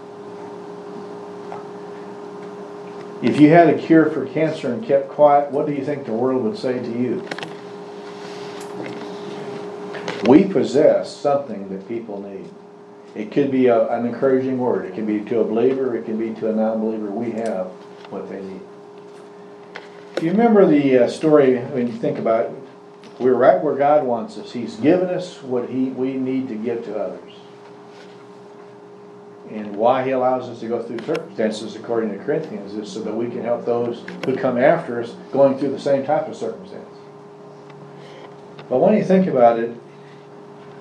If 3.21 3.39
you 3.39 3.49
had 3.49 3.69
a 3.69 3.77
cure 3.77 4.09
for 4.09 4.25
cancer 4.25 4.73
and 4.73 4.83
kept 4.83 5.09
quiet, 5.09 5.51
what 5.51 5.67
do 5.67 5.73
you 5.73 5.85
think 5.85 6.05
the 6.05 6.13
world 6.13 6.43
would 6.43 6.57
say 6.57 6.79
to 6.79 6.89
you? 6.89 7.27
We 10.27 10.45
possess 10.45 11.15
something 11.15 11.69
that 11.69 11.87
people 11.87 12.21
need. 12.21 12.49
It 13.13 13.31
could 13.31 13.51
be 13.51 13.67
a, 13.67 13.87
an 13.89 14.05
encouraging 14.05 14.57
word. 14.57 14.85
It 14.85 14.95
could 14.95 15.05
be 15.05 15.19
to 15.25 15.39
a 15.41 15.43
believer. 15.43 15.95
It 15.95 16.05
can 16.05 16.17
be 16.17 16.33
to 16.39 16.49
a 16.49 16.53
non-believer. 16.53 17.11
We 17.11 17.31
have 17.31 17.67
what 18.09 18.29
they 18.29 18.41
need. 18.41 18.61
If 20.17 20.23
you 20.23 20.31
remember 20.31 20.65
the 20.65 20.99
uh, 20.99 21.07
story, 21.07 21.57
when 21.57 21.87
you 21.87 21.93
think 21.93 22.17
about 22.17 22.45
it, 22.45 22.51
we're 23.19 23.35
right 23.35 23.61
where 23.61 23.75
God 23.75 24.03
wants 24.03 24.37
us. 24.37 24.51
He's 24.51 24.77
given 24.77 25.09
us 25.09 25.43
what 25.43 25.69
he, 25.69 25.85
we 25.89 26.13
need 26.13 26.47
to 26.47 26.55
give 26.55 26.85
to 26.85 26.97
others. 26.97 27.30
And 29.51 29.75
why 29.75 30.03
He 30.03 30.12
allows 30.12 30.48
us 30.48 30.62
to 30.62 30.67
go 30.67 30.81
through 30.81 31.00
circumstances, 31.00 31.75
according 31.75 32.17
to 32.17 32.24
Corinthians, 32.24 32.74
is 32.74 32.91
so 32.91 33.01
that 33.01 33.13
we 33.13 33.29
can 33.29 33.43
help 33.43 33.65
those 33.65 34.03
who 34.25 34.36
come 34.36 34.58
after 34.58 35.01
us 35.01 35.13
going 35.31 35.58
through 35.58 35.72
the 35.72 35.79
same 35.79 36.05
type 36.05 36.27
of 36.27 36.36
circumstance. 36.36 36.88
But 38.70 38.79
when 38.79 38.96
you 38.96 39.03
think 39.03 39.27
about 39.27 39.60
it, 39.60 39.75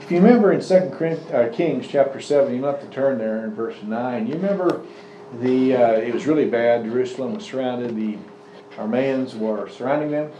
if 0.00 0.11
you 0.11 0.21
remember 0.21 0.53
in 0.53 0.61
2 0.61 0.75
uh, 0.75 1.53
Kings 1.53 1.89
chapter 1.89 2.21
7, 2.21 2.55
you 2.55 2.62
have 2.65 2.81
to 2.81 2.87
turn 2.87 3.19
there 3.19 3.45
in 3.45 3.55
verse 3.55 3.77
9. 3.83 4.27
You 4.29 4.35
remember 4.35 4.83
the 5.41 5.77
uh, 5.77 5.93
it 5.93 6.15
was 6.15 6.27
really 6.27 6.47
bad. 6.47 6.85
Jerusalem 6.85 7.35
was 7.35 7.45
surrounded. 7.45 7.97
The 7.97 8.19
Arameans 8.77 9.37
were 9.37 9.69
surrounding 9.69 10.11
them. 10.11 10.33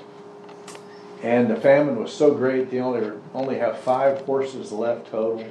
And 1.23 1.51
the 1.51 1.57
famine 1.57 1.97
was 1.97 2.13
so 2.13 2.33
great, 2.35 2.71
they 2.71 2.81
only, 2.81 3.13
only 3.35 3.59
have 3.59 3.79
five 3.79 4.21
horses 4.23 4.73
left 4.73 5.11
total. 5.11 5.45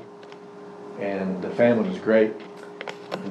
And 0.99 1.41
the 1.41 1.49
famine 1.51 1.89
was 1.89 1.99
great. 1.99 2.33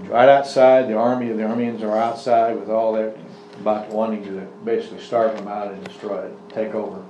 Right 0.08 0.28
outside, 0.28 0.88
the 0.88 0.96
army 0.96 1.30
of 1.30 1.36
the 1.36 1.42
Arameans 1.42 1.82
are 1.82 1.96
outside 1.96 2.58
with 2.58 2.68
all 2.68 2.94
that, 2.94 3.16
about 3.60 3.88
wanting 3.90 4.24
to 4.24 4.40
basically 4.64 5.00
starve 5.00 5.36
them 5.36 5.48
out 5.48 5.72
and 5.72 5.82
destroy 5.84 6.24
it, 6.24 6.32
take 6.48 6.74
over. 6.74 7.04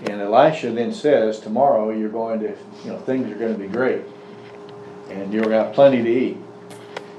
And 0.00 0.20
Elisha 0.20 0.70
then 0.70 0.92
says, 0.92 1.40
tomorrow 1.40 1.90
you're 1.90 2.08
going 2.08 2.40
to, 2.40 2.56
you 2.84 2.92
know, 2.92 2.98
things 3.00 3.30
are 3.30 3.34
going 3.34 3.52
to 3.52 3.58
be 3.58 3.66
great. 3.66 4.02
And 5.10 5.32
you're 5.32 5.42
going 5.42 5.56
to 5.56 5.64
have 5.64 5.74
plenty 5.74 6.02
to 6.02 6.08
eat. 6.08 6.36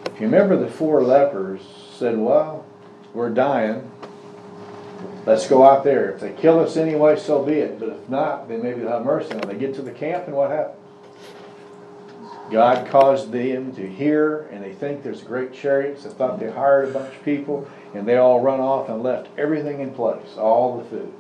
If 0.06 0.20
you 0.20 0.28
remember 0.28 0.58
the 0.58 0.70
four 0.70 1.04
lepers 1.04 1.62
said, 1.98 2.18
well, 2.18 2.66
we're 3.14 3.30
dying. 3.30 3.92
Let's 5.26 5.48
go 5.48 5.64
out 5.64 5.84
there. 5.84 6.12
If 6.12 6.22
they 6.22 6.32
kill 6.32 6.60
us 6.60 6.78
anyway, 6.78 7.20
so 7.20 7.44
be 7.44 7.54
it. 7.54 7.80
But 7.80 7.90
if 7.90 8.10
not, 8.10 8.48
then 8.48 8.64
maybe 8.64 8.82
they'll 8.82 8.92
have 8.92 9.06
mercy 9.06 9.32
on 9.34 9.42
them. 9.42 9.50
They 9.50 9.58
get 9.58 9.76
to 9.76 9.82
the 9.82 9.92
camp 9.92 10.28
and 10.28 10.36
what 10.36 10.52
happens? 10.52 10.79
God 12.52 12.88
caused 12.90 13.32
them 13.32 13.76
to 13.76 13.88
hear 13.88 14.48
and 14.52 14.64
they 14.64 14.74
think 14.74 15.04
there's 15.04 15.22
great 15.22 15.54
chariots. 15.54 16.04
They 16.04 16.10
thought 16.10 16.40
they 16.40 16.52
hired 16.52 16.90
a 16.90 16.94
bunch 16.94 17.16
of 17.16 17.24
people 17.24 17.68
and 17.94 18.08
they 18.08 18.18
all 18.18 18.42
run 18.42 18.60
off 18.60 18.90
and 18.90 19.04
left 19.04 19.30
everything 19.38 19.82
in 19.82 19.92
place, 19.94 20.38
all 20.38 20.78
the 20.78 20.86
food. 20.86 21.14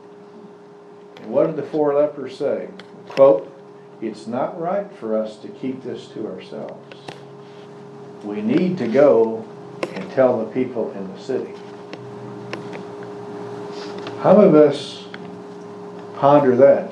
And 1.22 1.32
what 1.32 1.48
did 1.48 1.56
the 1.56 1.64
four 1.64 1.94
lepers 1.94 2.38
say? 2.38 2.70
Quote, 3.10 3.52
it's 4.02 4.28
not 4.28 4.60
right 4.60 4.92
for 4.96 5.18
us 5.18 5.38
to 5.38 5.50
keep 5.50 5.84
this 5.84 6.08
to 6.10 6.28
ourselves. 6.28 6.98
We 8.24 8.42
need 8.42 8.78
to 8.80 8.88
go 8.88 9.46
and 9.94 10.10
tell 10.12 10.44
the 10.44 10.52
people 10.52 10.92
in 10.92 11.14
the 11.14 11.20
city. 11.20 11.54
How 14.22 14.36
many 14.36 14.48
of 14.48 14.56
us 14.56 15.06
ponder 16.16 16.56
that? 16.58 16.92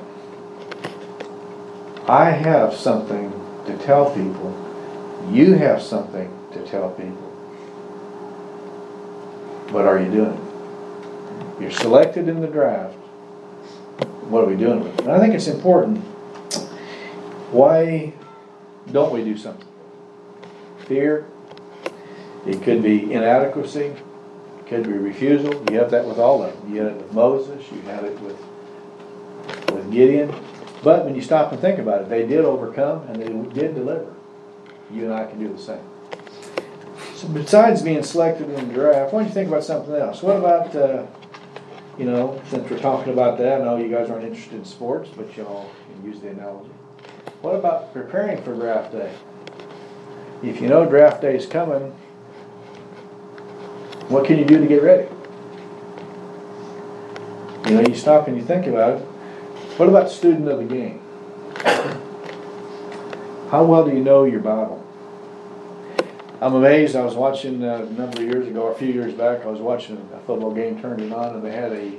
I 2.08 2.30
have 2.30 2.72
something 2.72 3.37
to 3.68 3.76
tell 3.84 4.10
people. 4.14 4.64
You 5.30 5.54
have 5.54 5.82
something 5.82 6.30
to 6.52 6.66
tell 6.66 6.90
people. 6.90 7.28
What 9.70 9.84
are 9.84 10.00
you 10.00 10.10
doing? 10.10 10.44
You're 11.60 11.70
selected 11.70 12.28
in 12.28 12.40
the 12.40 12.46
draft. 12.46 12.94
What 14.28 14.44
are 14.44 14.46
we 14.46 14.56
doing 14.56 14.82
with 14.82 14.94
it? 14.94 15.00
And 15.00 15.12
I 15.12 15.20
think 15.20 15.34
it's 15.34 15.48
important. 15.48 15.98
Why 17.52 18.14
don't 18.90 19.12
we 19.12 19.22
do 19.22 19.36
something? 19.36 19.66
Fear. 20.86 21.26
It 22.46 22.62
could 22.62 22.82
be 22.82 23.12
inadequacy. 23.12 23.86
It 23.86 24.66
could 24.66 24.84
be 24.84 24.92
refusal. 24.92 25.52
You 25.70 25.78
have 25.78 25.90
that 25.90 26.06
with 26.06 26.18
all 26.18 26.42
of 26.42 26.58
them. 26.60 26.74
You 26.74 26.80
had 26.80 26.92
it 26.92 26.96
with 26.96 27.12
Moses. 27.12 27.70
You 27.70 27.80
had 27.82 28.04
it 28.04 28.18
with 28.20 28.38
with 29.72 29.92
Gideon. 29.92 30.34
But 30.82 31.04
when 31.04 31.14
you 31.14 31.22
stop 31.22 31.52
and 31.52 31.60
think 31.60 31.78
about 31.78 32.02
it, 32.02 32.08
they 32.08 32.26
did 32.26 32.44
overcome 32.44 33.02
and 33.08 33.16
they 33.16 33.60
did 33.60 33.74
deliver. 33.74 34.14
You 34.90 35.04
and 35.04 35.12
I 35.12 35.24
can 35.26 35.38
do 35.38 35.52
the 35.52 35.58
same. 35.58 35.80
So 37.14 37.28
besides 37.28 37.82
being 37.82 38.02
selected 38.02 38.48
in 38.48 38.68
the 38.68 38.74
draft, 38.74 39.12
why 39.12 39.20
don't 39.20 39.28
you 39.28 39.34
think 39.34 39.48
about 39.48 39.64
something 39.64 39.94
else? 39.94 40.22
What 40.22 40.36
about 40.36 40.74
uh, 40.74 41.04
you 41.98 42.04
know, 42.04 42.40
since 42.48 42.70
we're 42.70 42.78
talking 42.78 43.12
about 43.12 43.38
that, 43.38 43.60
I 43.60 43.64
know 43.64 43.76
you 43.76 43.88
guys 43.88 44.08
aren't 44.08 44.24
interested 44.24 44.54
in 44.54 44.64
sports, 44.64 45.10
but 45.16 45.36
y'all 45.36 45.68
can 45.86 46.10
use 46.10 46.20
the 46.20 46.28
analogy. 46.28 46.70
What 47.42 47.56
about 47.56 47.92
preparing 47.92 48.40
for 48.42 48.54
draft 48.54 48.92
day? 48.92 49.12
If 50.42 50.60
you 50.60 50.68
know 50.68 50.86
draft 50.86 51.20
day 51.20 51.36
is 51.36 51.46
coming, 51.46 51.90
what 54.08 54.26
can 54.26 54.38
you 54.38 54.44
do 54.44 54.60
to 54.60 54.66
get 54.66 54.82
ready? 54.82 55.08
You 57.68 57.74
know, 57.74 57.88
you 57.88 57.96
stop 57.96 58.28
and 58.28 58.36
you 58.36 58.44
think 58.44 58.66
about 58.66 59.00
it. 59.00 59.08
What 59.78 59.88
about 59.88 60.10
student 60.10 60.48
of 60.48 60.58
the 60.58 60.64
game? 60.64 61.00
How 63.48 63.62
well 63.62 63.84
do 63.84 63.94
you 63.94 64.02
know 64.02 64.24
your 64.24 64.40
Bible? 64.40 64.84
I'm 66.40 66.56
amazed. 66.56 66.96
I 66.96 67.04
was 67.04 67.14
watching 67.14 67.62
uh, 67.62 67.86
a 67.88 67.90
number 67.92 68.20
of 68.20 68.24
years 68.24 68.48
ago, 68.48 68.62
or 68.62 68.72
a 68.72 68.74
few 68.74 68.88
years 68.88 69.14
back, 69.14 69.44
I 69.44 69.46
was 69.46 69.60
watching 69.60 69.96
a 70.12 70.18
football 70.26 70.52
game 70.52 70.82
turned 70.82 71.00
it 71.00 71.12
on, 71.12 71.36
and 71.36 71.44
they 71.44 71.52
had 71.52 71.70
a 71.70 71.92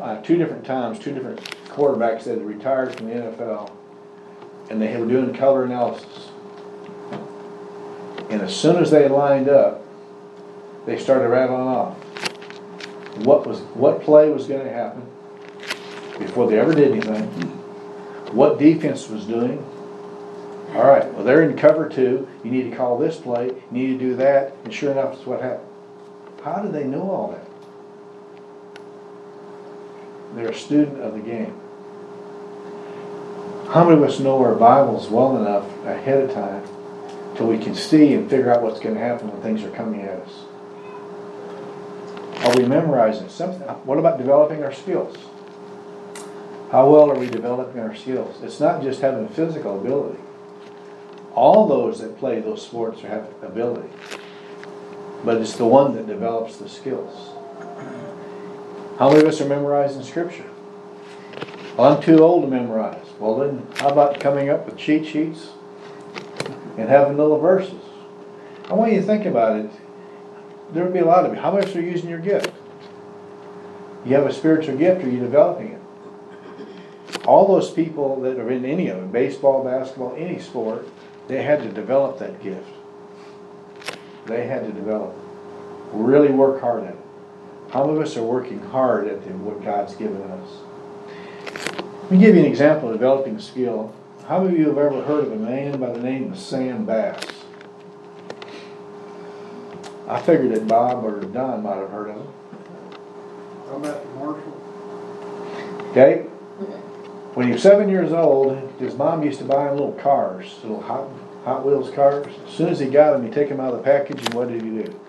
uh, 0.00 0.22
two 0.22 0.36
different 0.36 0.64
times, 0.64 1.00
two 1.00 1.12
different 1.12 1.40
quarterbacks 1.70 2.22
that 2.22 2.38
had 2.38 2.46
retired 2.46 2.94
from 2.94 3.08
the 3.08 3.14
NFL, 3.14 3.72
and 4.70 4.80
they 4.80 4.96
were 4.96 5.04
doing 5.04 5.34
color 5.34 5.64
analysis. 5.64 6.30
And 8.30 8.40
as 8.40 8.54
soon 8.54 8.76
as 8.76 8.92
they 8.92 9.08
lined 9.08 9.48
up, 9.48 9.84
they 10.86 11.00
started 11.00 11.28
rattling 11.30 11.66
off 11.66 11.96
what 13.26 13.44
was 13.44 13.58
what 13.74 14.02
play 14.02 14.30
was 14.30 14.46
going 14.46 14.62
to 14.62 14.72
happen 14.72 15.04
before 16.26 16.48
they 16.48 16.58
ever 16.58 16.74
did 16.74 16.92
anything, 16.92 17.26
what 18.32 18.58
defense 18.58 19.08
was 19.08 19.24
doing. 19.24 19.64
All 20.74 20.86
right, 20.86 21.12
well 21.12 21.24
they're 21.24 21.42
in 21.42 21.56
cover 21.56 21.88
two. 21.88 22.26
You 22.42 22.50
need 22.50 22.70
to 22.70 22.76
call 22.76 22.98
this 22.98 23.18
play. 23.18 23.46
You 23.46 23.64
need 23.70 23.86
to 23.88 23.98
do 23.98 24.16
that, 24.16 24.54
and 24.64 24.72
sure 24.72 24.92
enough, 24.92 25.14
it's 25.14 25.26
what 25.26 25.42
happened. 25.42 25.68
How 26.42 26.60
do 26.62 26.70
they 26.70 26.84
know 26.84 27.10
all 27.10 27.32
that? 27.32 27.46
They're 30.34 30.50
a 30.50 30.54
student 30.54 31.00
of 31.00 31.12
the 31.12 31.20
game. 31.20 31.54
How 33.68 33.84
many 33.84 33.96
of 33.96 34.02
us 34.02 34.18
know 34.18 34.42
our 34.42 34.54
Bibles 34.54 35.08
well 35.08 35.36
enough 35.36 35.64
ahead 35.86 36.22
of 36.22 36.32
time 36.32 36.64
till 37.36 37.46
we 37.46 37.58
can 37.58 37.74
see 37.74 38.14
and 38.14 38.28
figure 38.28 38.52
out 38.52 38.62
what's 38.62 38.80
going 38.80 38.94
to 38.94 39.00
happen 39.00 39.30
when 39.30 39.40
things 39.42 39.62
are 39.62 39.70
coming 39.70 40.02
at 40.02 40.20
us? 40.20 40.32
Are 42.44 42.56
we 42.56 42.66
memorizing 42.66 43.28
something? 43.28 43.66
What 43.84 43.98
about 43.98 44.18
developing 44.18 44.64
our 44.64 44.72
skills? 44.72 45.16
How 46.72 46.90
well 46.90 47.10
are 47.10 47.18
we 47.18 47.26
developing 47.26 47.82
our 47.82 47.94
skills? 47.94 48.42
It's 48.42 48.58
not 48.58 48.82
just 48.82 49.02
having 49.02 49.28
physical 49.28 49.78
ability. 49.78 50.18
All 51.34 51.68
those 51.68 52.00
that 52.00 52.18
play 52.18 52.40
those 52.40 52.66
sports 52.66 53.02
have 53.02 53.28
ability, 53.42 53.90
but 55.22 55.36
it's 55.36 55.54
the 55.54 55.66
one 55.66 55.94
that 55.96 56.06
develops 56.06 56.56
the 56.56 56.70
skills. 56.70 57.32
How 58.98 59.10
many 59.10 59.20
of 59.20 59.26
us 59.26 59.42
are 59.42 59.48
memorizing 59.48 60.02
scripture? 60.02 60.48
Well, 61.76 61.92
I'm 61.92 62.02
too 62.02 62.20
old 62.20 62.42
to 62.44 62.48
memorize. 62.48 63.06
Well, 63.18 63.36
then, 63.36 63.66
how 63.76 63.90
about 63.90 64.18
coming 64.18 64.48
up 64.48 64.64
with 64.64 64.78
cheat 64.78 65.06
sheets 65.06 65.50
and 66.78 66.88
having 66.88 67.18
little 67.18 67.38
verses? 67.38 67.82
I 68.70 68.72
want 68.72 68.92
you 68.92 69.00
to 69.00 69.06
think 69.06 69.26
about 69.26 69.56
it 69.56 69.70
there 70.72 70.84
would 70.84 70.94
be 70.94 71.00
a 71.00 71.04
lot 71.04 71.26
of 71.26 71.34
you. 71.34 71.38
How 71.38 71.52
much 71.52 71.76
are 71.76 71.82
you 71.82 71.90
using 71.90 72.08
your 72.08 72.18
gift? 72.18 72.50
You 74.06 74.14
have 74.14 74.26
a 74.26 74.32
spiritual 74.32 74.78
gift, 74.78 75.04
are 75.04 75.10
you 75.10 75.20
developing 75.20 75.72
it? 75.72 75.81
All 77.26 77.46
those 77.46 77.70
people 77.70 78.20
that 78.22 78.38
are 78.38 78.50
in 78.50 78.64
any 78.64 78.88
of 78.88 78.98
it, 78.98 79.12
baseball, 79.12 79.62
basketball, 79.62 80.14
any 80.16 80.38
sport, 80.40 80.88
they 81.28 81.42
had 81.42 81.62
to 81.62 81.68
develop 81.68 82.18
that 82.18 82.42
gift. 82.42 82.68
They 84.26 84.46
had 84.46 84.64
to 84.64 84.72
develop 84.72 85.14
it. 85.14 85.22
Really 85.92 86.30
work 86.30 86.60
hard 86.60 86.84
at 86.84 86.94
it. 86.94 86.98
How 87.70 87.86
many 87.86 87.96
of 87.96 88.02
us 88.02 88.16
are 88.16 88.22
working 88.22 88.60
hard 88.60 89.06
at 89.08 89.24
the, 89.24 89.30
what 89.30 89.64
God's 89.64 89.94
given 89.94 90.20
us? 90.22 90.50
Let 92.02 92.10
me 92.10 92.18
give 92.18 92.34
you 92.34 92.42
an 92.42 92.46
example 92.46 92.88
of 92.90 92.94
developing 92.94 93.38
skill. 93.38 93.94
How 94.26 94.42
many 94.42 94.54
of 94.54 94.60
you 94.60 94.68
have 94.68 94.78
ever 94.78 95.02
heard 95.02 95.24
of 95.24 95.32
a 95.32 95.36
man 95.36 95.80
by 95.80 95.92
the 95.92 96.00
name 96.00 96.32
of 96.32 96.38
Sam 96.38 96.84
Bass? 96.84 97.24
I 100.08 100.20
figured 100.20 100.54
that 100.54 100.66
Bob 100.66 101.04
or 101.04 101.20
Don 101.20 101.62
might 101.62 101.76
have 101.76 101.90
heard 101.90 102.10
of 102.10 102.16
him. 102.16 102.26
How 103.66 103.76
about 103.76 104.14
Marshall? 104.16 105.88
Okay? 105.90 106.26
When 107.34 107.46
he 107.46 107.54
was 107.54 107.62
seven 107.62 107.88
years 107.88 108.12
old, 108.12 108.58
his 108.78 108.94
mom 108.94 109.22
used 109.22 109.38
to 109.38 109.46
buy 109.46 109.68
him 109.68 109.76
little 109.76 109.92
cars, 109.92 110.58
little 110.62 110.82
Hot, 110.82 111.08
Hot 111.44 111.64
Wheels 111.64 111.90
cars. 111.90 112.26
As 112.46 112.52
soon 112.52 112.68
as 112.68 112.78
he 112.78 112.86
got 112.86 113.12
them, 113.12 113.24
he'd 113.24 113.32
take 113.32 113.48
them 113.48 113.58
out 113.58 113.72
of 113.72 113.78
the 113.78 113.82
package, 113.82 114.22
and 114.22 114.34
what 114.34 114.48
did 114.48 114.60
he 114.60 114.68
do? 114.68 115.00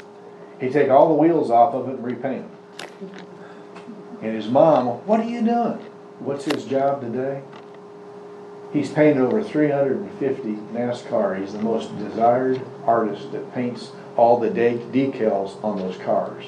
He'd 0.61 0.71
take 0.71 0.89
all 0.89 1.09
the 1.09 1.15
wheels 1.15 1.51
off 1.51 1.73
of 1.73 1.89
it 1.89 1.95
and 1.95 2.03
repaint 2.03 2.45
them. 2.69 3.11
And 4.21 4.33
his 4.33 4.47
mom, 4.47 5.05
what 5.05 5.19
are 5.19 5.29
you 5.29 5.41
doing? 5.41 5.79
What's 6.19 6.45
his 6.45 6.63
job 6.63 7.01
today? 7.01 7.41
He's 8.71 8.89
painted 8.89 9.17
over 9.17 9.43
350 9.43 10.49
NASCAR. 10.73 11.41
He's 11.41 11.51
the 11.51 11.59
most 11.59 11.95
desired 11.97 12.61
artist 12.85 13.33
that 13.33 13.53
paints 13.53 13.91
all 14.15 14.39
the 14.39 14.49
de- 14.49 14.77
decals 14.93 15.61
on 15.61 15.77
those 15.77 15.97
cars. 15.97 16.45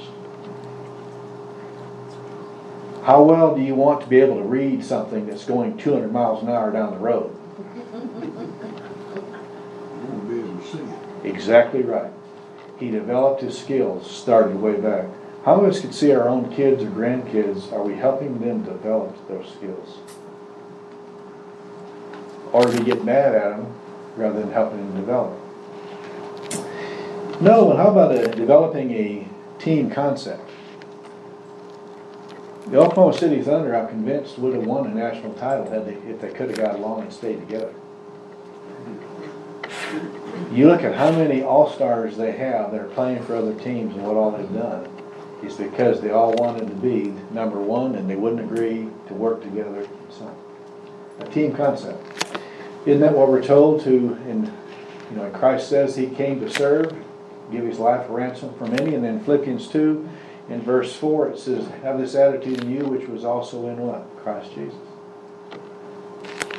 How 3.06 3.22
well 3.22 3.56
do 3.56 3.62
you 3.62 3.76
want 3.76 4.02
to 4.02 4.08
be 4.08 4.20
able 4.20 4.38
to 4.38 4.44
read 4.44 4.84
something 4.84 5.28
that's 5.28 5.46
going 5.46 5.78
200 5.78 6.12
miles 6.12 6.42
an 6.42 6.50
hour 6.50 6.72
down 6.72 6.92
the 6.92 6.98
road? 6.98 7.38
You 7.76 7.84
won't 7.92 8.20
be 10.28 10.40
able 10.40 10.58
to 10.58 10.66
see 10.66 10.80
it. 10.80 11.30
Exactly 11.32 11.84
right. 11.84 12.12
He 12.80 12.90
developed 12.90 13.42
his 13.42 13.56
skills, 13.56 14.10
started 14.10 14.60
way 14.60 14.82
back. 14.82 15.06
How 15.44 15.56
many 15.56 15.68
of 15.68 15.76
us 15.76 15.82
could 15.82 15.94
see 15.94 16.14
our 16.14 16.28
own 16.28 16.52
kids 16.52 16.82
or 16.82 16.88
grandkids? 16.88 17.72
Are 17.72 17.84
we 17.84 17.94
helping 17.94 18.40
them 18.40 18.64
develop 18.64 19.16
those 19.28 19.54
skills? 19.54 20.00
Or 22.54 22.64
do 22.64 22.76
we 22.76 22.86
get 22.86 23.06
mad 23.06 23.36
at 23.36 23.56
them 23.56 23.72
rather 24.18 24.40
than 24.40 24.52
helping 24.52 24.80
them 24.80 24.96
develop? 24.96 25.40
No, 27.40 27.70
and 27.70 27.78
how 27.78 27.92
about 27.92 28.16
uh, 28.16 28.30
developing 28.30 28.90
a 28.94 29.28
team 29.60 29.92
concept? 29.92 30.45
The 32.76 32.82
Oklahoma 32.82 33.18
City 33.18 33.42
Thunder, 33.42 33.74
I'm 33.74 33.88
convinced, 33.88 34.38
would 34.38 34.54
have 34.54 34.66
won 34.66 34.86
a 34.86 34.94
national 34.94 35.34
title 35.36 35.70
had 35.70 35.86
they, 35.86 35.94
if 36.12 36.20
they 36.20 36.28
could 36.28 36.50
have 36.50 36.58
got 36.58 36.76
along 36.76 37.04
and 37.04 37.14
stayed 37.14 37.40
together. 37.40 37.74
You 40.52 40.68
look 40.68 40.84
at 40.84 40.94
how 40.94 41.10
many 41.12 41.42
all-stars 41.42 42.18
they 42.18 42.34
have 42.34 42.74
that 42.74 42.82
are 42.82 42.90
playing 42.90 43.24
for 43.24 43.34
other 43.34 43.54
teams 43.54 43.96
and 43.96 44.06
what 44.06 44.18
all 44.18 44.32
they've 44.32 44.54
done. 44.54 44.90
It's 45.42 45.56
because 45.56 46.02
they 46.02 46.12
all 46.12 46.34
wanted 46.34 46.68
to 46.68 46.76
be 46.76 47.14
number 47.32 47.62
one 47.62 47.96
and 47.96 48.10
they 48.10 48.18
wouldn't 48.18 48.42
agree 48.42 48.90
to 49.08 49.14
work 49.14 49.42
together. 49.42 49.88
So, 50.10 50.36
a 51.22 51.30
team 51.30 51.56
concept. 51.56 52.04
Isn't 52.86 53.00
that 53.00 53.14
what 53.14 53.30
we're 53.30 53.42
told 53.42 53.86
to, 53.86 53.90
in, 54.28 54.52
you 55.12 55.16
know, 55.16 55.30
Christ 55.30 55.70
says 55.70 55.96
he 55.96 56.08
came 56.08 56.42
to 56.42 56.52
serve, 56.52 56.94
give 57.54 57.64
his 57.64 57.80
life 57.80 58.10
a 58.10 58.12
ransom 58.12 58.54
for 58.56 58.66
many, 58.66 58.96
and 58.96 59.04
then 59.06 59.24
Philippians 59.24 59.70
2, 59.70 60.10
in 60.50 60.62
verse 60.62 60.96
4, 60.96 61.30
it 61.30 61.40
says, 61.40 61.68
Have 61.84 61.98
this 61.98 62.16
attitude 62.16 62.64
in 62.64 62.72
you, 62.72 62.86
which 62.86 63.08
was 63.08 63.26
also 63.26 63.68
in 63.68 63.78
what? 63.78 64.08
Christ 64.18 64.54
Jesus. 64.54 64.76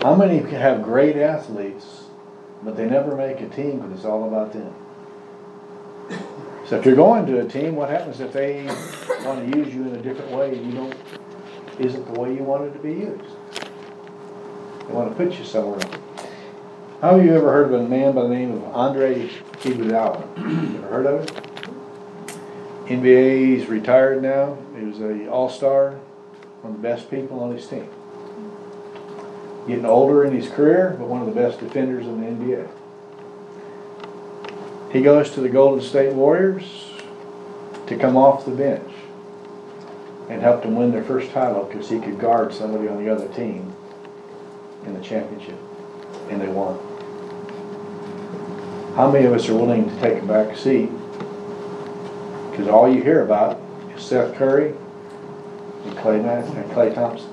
How 0.03 0.15
many 0.15 0.39
have 0.51 0.83
great 0.83 1.17
athletes, 1.17 2.05
but 2.63 2.77
they 2.77 2.89
never 2.89 3.17
make 3.17 3.41
a 3.41 3.49
team 3.49 3.81
because 3.81 3.99
it's 3.99 4.05
all 4.05 4.27
about 4.27 4.53
them? 4.53 4.75
So 6.67 6.77
if 6.77 6.85
you're 6.85 6.97
going 6.97 7.27
to 7.27 7.41
a 7.41 7.49
team, 7.49 7.77
what 7.77 7.91
happens 7.91 8.21
if 8.21 8.33
they 8.33 8.67
want 9.25 9.51
to 9.51 9.59
use 9.59 9.73
you 9.73 9.83
in 9.83 9.95
a 9.95 10.03
different 10.03 10.33
way 10.33 10.57
and 10.57 10.67
you 10.67 10.73
don't, 10.73 10.95
isn't 11.79 12.13
the 12.13 12.21
way 12.21 12.35
you 12.35 12.43
wanted 12.43 12.73
to 12.73 12.81
be 12.81 12.93
used? 12.93 13.37
They 14.87 14.93
want 14.93 15.09
to 15.11 15.15
put 15.15 15.39
you 15.39 15.45
somewhere 15.45 15.81
else. 15.81 15.97
How 17.01 17.17
have 17.17 17.25
you 17.25 17.35
ever 17.35 17.53
heard 17.53 17.73
of 17.73 17.81
a 17.81 17.89
man 17.89 18.15
by 18.15 18.23
the 18.23 18.29
name 18.31 18.53
of 18.53 18.65
Andre 18.65 19.29
Iguodala? 19.29 20.27
Ever 20.79 20.89
heard 20.89 21.07
of 21.07 21.23
it? 21.23 21.56
NBA, 22.87 23.59
he's 23.59 23.69
retired 23.69 24.23
now. 24.23 24.57
He 24.79 24.85
was 24.85 25.01
a 25.01 25.29
all-star, 25.29 25.93
one 26.63 26.75
of 26.75 26.81
the 26.81 26.89
best 26.89 27.11
people 27.11 27.41
on 27.41 27.51
his 27.51 27.67
team. 27.67 27.89
Getting 29.67 29.85
older 29.85 30.25
in 30.25 30.33
his 30.33 30.49
career, 30.49 30.95
but 30.97 31.09
one 31.09 31.21
of 31.21 31.27
the 31.27 31.35
best 31.35 31.59
defenders 31.59 32.07
in 32.07 32.21
the 32.21 32.27
NBA. 32.27 32.69
He 34.93 35.03
goes 35.03 35.33
to 35.33 35.41
the 35.41 35.49
Golden 35.49 35.85
State 35.85 36.13
Warriors 36.13 36.93
to 37.89 37.97
come 37.97 38.17
off 38.17 38.45
the 38.45 38.53
bench 38.53 38.93
and 40.29 40.41
help 40.41 40.63
them 40.63 40.77
win 40.77 40.93
their 40.93 41.03
first 41.03 41.33
title 41.33 41.65
because 41.65 41.91
he 41.91 41.99
could 41.99 42.21
guard 42.21 42.55
somebody 42.55 42.87
on 42.87 43.05
the 43.05 43.13
other 43.13 43.27
team 43.35 43.75
in 44.85 44.95
the 44.95 45.01
championship, 45.01 45.59
and 46.31 46.41
they 46.41 46.47
won. 46.47 46.79
How 48.95 49.11
many 49.11 49.27
of 49.27 49.33
us 49.33 49.49
are 49.49 49.55
willing 49.55 49.89
to 49.91 50.01
take 50.01 50.23
a 50.23 50.27
back 50.27 50.57
seat? 50.57 50.89
Because 52.57 52.73
all 52.73 52.91
you 52.91 53.03
hear 53.03 53.23
about 53.23 53.61
is 53.95 54.03
Seth 54.03 54.35
Curry 54.35 54.75
and 55.85 55.97
Clay 55.99 56.21
and 56.21 56.71
Klay 56.71 56.95
Thompson. 56.95 57.31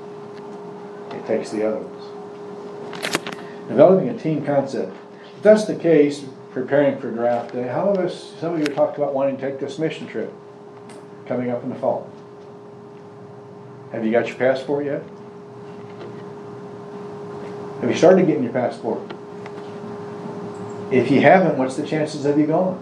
It 1.11 1.25
takes 1.25 1.49
the 1.49 1.65
other 1.65 1.77
ones. 1.77 2.03
Developing 3.69 4.09
a 4.09 4.17
team 4.17 4.45
concept. 4.45 4.93
If 5.37 5.41
that's 5.41 5.63
the 5.63 5.75
case, 5.75 6.25
preparing 6.51 6.99
for 6.99 7.09
draft 7.09 7.53
day, 7.53 7.69
how 7.69 7.91
of 7.91 7.99
us, 7.99 8.33
some 8.41 8.55
of 8.55 8.59
you 8.59 8.65
talked 8.65 8.97
about 8.97 9.13
wanting 9.13 9.37
to 9.37 9.49
take 9.49 9.61
this 9.61 9.79
mission 9.79 10.07
trip 10.07 10.33
coming 11.25 11.51
up 11.51 11.63
in 11.63 11.69
the 11.69 11.75
fall. 11.75 12.09
Have 13.93 14.05
you 14.05 14.11
got 14.11 14.27
your 14.27 14.35
passport 14.35 14.83
yet? 14.83 15.03
Have 17.79 17.89
you 17.89 17.95
started 17.95 18.27
getting 18.27 18.43
your 18.43 18.51
passport? 18.51 18.99
If 20.91 21.09
you 21.09 21.21
haven't, 21.21 21.57
what's 21.57 21.77
the 21.77 21.87
chances 21.87 22.25
of 22.25 22.37
you 22.37 22.45
going? 22.45 22.77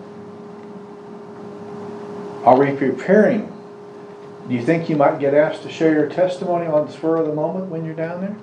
Are 2.44 2.58
we 2.58 2.76
preparing? 2.76 3.52
Do 4.48 4.56
you 4.56 4.66
think 4.66 4.90
you 4.90 4.96
might 4.96 5.20
get 5.20 5.36
asked 5.36 5.62
to 5.64 5.72
share 5.72 5.94
your 5.94 6.10
testimony 6.10 6.66
on 6.66 6.88
the 6.88 6.92
spur 6.92 7.18
of 7.18 7.28
the 7.28 7.34
moment 7.34 7.68
when 7.68 7.86
you're 7.86 7.94
down 7.94 8.22
there? 8.22 8.36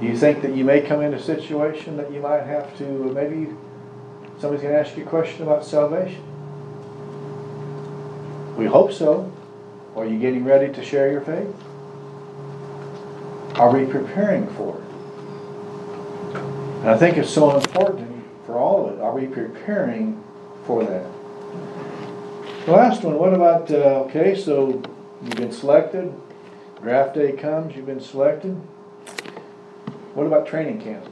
Do 0.00 0.06
you 0.06 0.16
think 0.16 0.42
that 0.42 0.54
you 0.54 0.64
may 0.64 0.80
come 0.80 1.02
in 1.02 1.12
a 1.14 1.20
situation 1.20 1.96
that 1.96 2.12
you 2.12 2.20
might 2.20 2.44
have 2.44 2.76
to, 2.78 3.10
uh, 3.10 3.12
maybe 3.12 3.48
somebody's 4.38 4.62
gonna 4.62 4.74
ask 4.74 4.96
you 4.96 5.02
a 5.02 5.06
question 5.06 5.42
about 5.42 5.64
salvation? 5.64 6.22
We 8.56 8.66
hope 8.66 8.92
so. 8.92 9.32
Are 9.96 10.06
you 10.06 10.18
getting 10.18 10.44
ready 10.44 10.72
to 10.72 10.84
share 10.84 11.10
your 11.10 11.20
faith? 11.20 11.52
Are 13.56 13.70
we 13.70 13.86
preparing 13.86 14.46
for 14.48 14.76
it? 14.76 16.38
And 16.80 16.90
I 16.90 16.96
think 16.96 17.16
it's 17.16 17.30
so 17.30 17.56
important 17.56 18.24
for 18.46 18.58
all 18.58 18.86
of 18.86 18.94
it. 18.94 19.00
Are 19.00 19.12
we 19.12 19.26
preparing 19.26 20.22
for 20.64 20.84
that? 20.84 21.06
Last 22.66 23.04
one, 23.04 23.18
what 23.18 23.34
about, 23.34 23.70
uh, 23.70 24.04
okay, 24.06 24.34
so 24.34 24.82
you've 25.22 25.36
been 25.36 25.52
selected, 25.52 26.10
draft 26.80 27.14
day 27.14 27.32
comes, 27.32 27.76
you've 27.76 27.84
been 27.84 28.00
selected. 28.00 28.52
What 30.14 30.26
about 30.26 30.46
training 30.46 30.80
camp? 30.80 31.04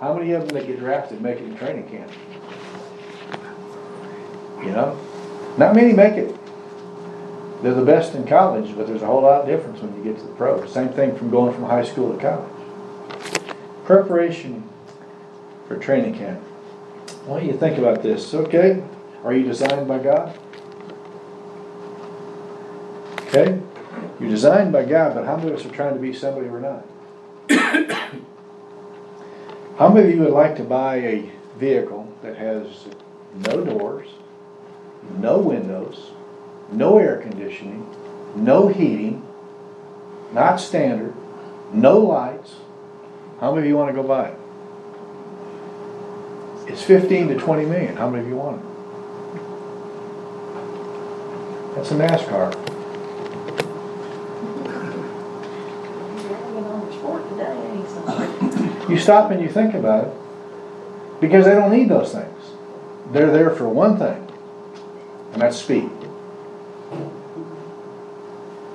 How 0.00 0.14
many 0.14 0.32
of 0.32 0.46
them 0.46 0.56
that 0.56 0.66
get 0.66 0.78
drafted 0.78 1.20
make 1.20 1.38
it 1.38 1.50
to 1.50 1.54
training 1.58 1.86
camp? 1.90 2.10
You 4.64 4.70
know, 4.70 4.98
not 5.58 5.74
many 5.74 5.92
make 5.92 6.14
it. 6.14 6.34
They're 7.62 7.74
the 7.74 7.84
best 7.84 8.14
in 8.14 8.26
college, 8.26 8.74
but 8.74 8.86
there's 8.86 9.02
a 9.02 9.06
whole 9.06 9.20
lot 9.20 9.42
of 9.42 9.46
difference 9.46 9.82
when 9.82 9.94
you 9.98 10.02
get 10.02 10.18
to 10.18 10.26
the 10.26 10.32
pros. 10.32 10.72
Same 10.72 10.88
thing 10.88 11.14
from 11.14 11.28
going 11.28 11.52
from 11.52 11.64
high 11.64 11.84
school 11.84 12.14
to 12.14 12.18
college. 12.18 13.44
Preparation 13.84 14.66
for 15.66 15.76
training 15.76 16.14
camp. 16.14 16.42
Do 17.26 17.44
you 17.44 17.52
think 17.52 17.76
about 17.76 18.02
this? 18.02 18.32
Okay, 18.32 18.82
are 19.24 19.32
you 19.32 19.44
designed 19.44 19.88
by 19.88 19.98
God? 19.98 20.38
Okay, 23.26 23.60
you're 24.20 24.30
designed 24.30 24.72
by 24.72 24.84
God, 24.84 25.14
but 25.14 25.24
how 25.26 25.36
many 25.36 25.50
of 25.50 25.58
us 25.58 25.66
are 25.66 25.70
trying 25.70 25.94
to 25.94 26.00
be 26.00 26.12
somebody 26.12 26.48
we're 26.48 26.60
not? 26.60 26.84
How 29.78 29.88
many 29.88 30.08
of 30.08 30.14
you 30.14 30.22
would 30.22 30.32
like 30.32 30.56
to 30.56 30.64
buy 30.64 30.96
a 30.96 31.30
vehicle 31.56 32.12
that 32.22 32.36
has 32.36 32.88
no 33.46 33.64
doors, 33.64 34.08
no 35.18 35.38
windows, 35.38 36.10
no 36.72 36.98
air 36.98 37.18
conditioning, 37.18 37.88
no 38.34 38.66
heating, 38.66 39.24
not 40.32 40.56
standard, 40.56 41.14
no 41.72 42.00
lights? 42.00 42.56
How 43.38 43.54
many 43.54 43.66
of 43.66 43.70
you 43.70 43.76
want 43.76 43.94
to 43.94 44.02
go 44.02 44.02
buy 44.02 44.30
it? 44.30 44.38
It's 46.72 46.82
15 46.82 47.28
to 47.28 47.36
20 47.36 47.66
million. 47.66 47.96
How 47.96 48.10
many 48.10 48.24
of 48.24 48.28
you 48.28 48.34
want 48.36 48.60
it? 48.60 48.66
That's 51.78 51.92
a 51.92 51.94
NASCAR. 51.94 52.50
You 58.90 58.98
stop 58.98 59.30
and 59.30 59.40
you 59.40 59.48
think 59.48 59.74
about 59.74 60.08
it, 60.08 60.12
because 61.20 61.44
they 61.44 61.52
don't 61.52 61.70
need 61.70 61.88
those 61.88 62.10
things. 62.10 62.50
They're 63.12 63.30
there 63.30 63.50
for 63.50 63.68
one 63.68 63.96
thing, 63.96 64.28
and 65.32 65.40
that's 65.40 65.58
speed. 65.58 65.88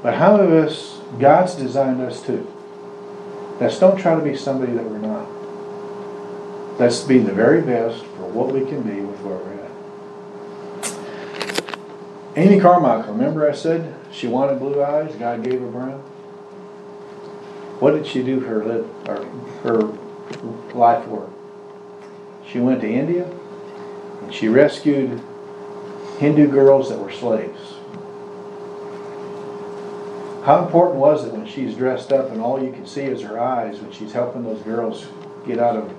But 0.01 0.13
how 0.13 0.37
of 0.37 0.49
us, 0.53 1.01
God's 1.19 1.55
designed 1.55 1.99
us 1.99 2.25
too. 2.25 2.47
Let's 3.59 3.79
don't 3.79 3.99
try 3.99 4.15
to 4.15 4.21
be 4.21 4.37
somebody 4.37 4.71
that 4.71 4.85
we're 4.85 4.99
not. 4.99 5.27
Let's 6.79 7.01
be 7.01 7.17
the 7.17 7.33
very 7.33 7.61
best 7.61 8.05
for 8.05 8.27
what 8.29 8.53
we 8.53 8.61
can 8.61 8.81
be 8.81 9.01
with 9.01 9.19
where 9.19 9.35
we're. 9.35 9.52
Amy 12.35 12.59
Carmichael, 12.59 13.13
remember 13.13 13.47
I 13.47 13.53
said 13.53 13.93
she 14.11 14.25
wanted 14.25 14.57
blue 14.57 14.83
eyes, 14.83 15.15
God 15.15 15.43
gave 15.43 15.61
her 15.61 15.67
brown? 15.67 15.99
What 17.79 17.91
did 17.91 18.07
she 18.07 18.23
do 18.23 18.39
her, 18.39 18.83
or 19.07 19.25
her 19.61 19.81
life 20.73 21.07
work? 21.07 21.29
She 22.47 22.59
went 22.59 22.81
to 22.81 22.89
India 22.89 23.29
and 24.21 24.33
she 24.33 24.47
rescued 24.47 25.21
Hindu 26.17 26.47
girls 26.47 26.89
that 26.89 26.97
were 26.97 27.11
slaves. 27.11 27.59
How 30.43 30.63
important 30.65 30.99
was 30.99 31.25
it 31.25 31.33
when 31.33 31.45
she's 31.45 31.75
dressed 31.75 32.11
up 32.11 32.31
and 32.31 32.41
all 32.41 32.61
you 32.61 32.71
can 32.71 32.85
see 32.85 33.01
is 33.01 33.21
her 33.21 33.39
eyes 33.39 33.79
when 33.79 33.91
she's 33.91 34.11
helping 34.11 34.43
those 34.43 34.61
girls 34.63 35.05
get 35.45 35.59
out 35.59 35.75
of 35.75 35.93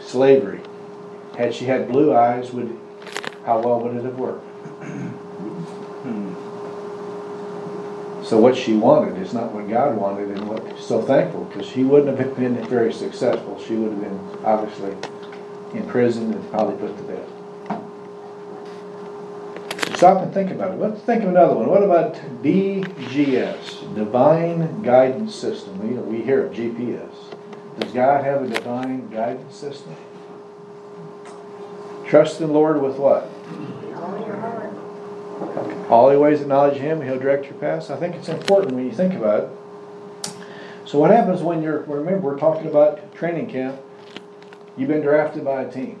slavery? 0.00 0.60
Had 1.36 1.52
she 1.52 1.64
had 1.64 1.90
blue 1.90 2.14
eyes, 2.14 2.52
would 2.52 2.78
how 3.44 3.60
well 3.60 3.80
would 3.80 3.96
it 3.96 4.04
have 4.04 4.18
worked? 4.18 4.44
So 8.24 8.38
what 8.38 8.56
she 8.56 8.74
wanted 8.74 9.20
is 9.20 9.32
not 9.34 9.52
what 9.52 9.68
God 9.68 9.96
wanted, 9.96 10.30
and 10.30 10.48
what 10.48 10.78
so 10.78 11.02
thankful 11.02 11.44
because 11.44 11.66
she 11.66 11.82
wouldn't 11.82 12.18
have 12.18 12.36
been 12.36 12.54
very 12.68 12.92
successful. 12.92 13.60
She 13.60 13.74
would 13.74 13.92
have 13.92 14.00
been 14.00 14.20
obviously 14.44 14.96
in 15.74 15.86
prison 15.88 16.32
and 16.32 16.50
probably 16.50 16.76
put 16.76 16.96
to 16.96 17.02
bed. 17.04 17.28
Stop 19.96 20.22
and 20.22 20.34
think 20.34 20.50
about 20.50 20.72
it. 20.72 20.80
Let's 20.80 21.00
think 21.02 21.22
of 21.22 21.28
another 21.28 21.54
one. 21.54 21.68
What 21.68 21.82
about 21.82 22.14
DGS, 22.42 23.94
Divine 23.94 24.82
Guidance 24.82 25.34
System? 25.34 26.08
We 26.08 26.22
hear 26.22 26.46
of 26.46 26.52
GPS. 26.52 27.12
Does 27.78 27.92
God 27.92 28.24
have 28.24 28.42
a 28.42 28.48
divine 28.48 29.08
guidance 29.08 29.54
system? 29.54 29.94
Trust 32.04 32.38
the 32.38 32.46
Lord 32.46 32.82
with 32.82 32.96
what? 32.96 33.30
All 35.90 36.10
your. 36.10 36.20
Ways 36.20 36.40
acknowledge 36.40 36.78
Him, 36.78 37.02
He'll 37.02 37.18
direct 37.18 37.46
your 37.46 37.54
paths. 37.54 37.90
I 37.90 37.96
think 37.96 38.14
it's 38.14 38.28
important 38.28 38.74
when 38.74 38.84
you 38.84 38.92
think 38.92 39.14
about 39.14 39.44
it. 39.44 39.50
So 40.84 40.98
what 40.98 41.10
happens 41.10 41.42
when 41.42 41.62
you're, 41.62 41.80
remember, 41.82 42.20
we're 42.20 42.38
talking 42.38 42.66
about 42.66 43.14
training 43.14 43.48
camp. 43.48 43.80
You've 44.76 44.88
been 44.88 45.02
drafted 45.02 45.44
by 45.44 45.62
a 45.62 45.70
team. 45.70 46.00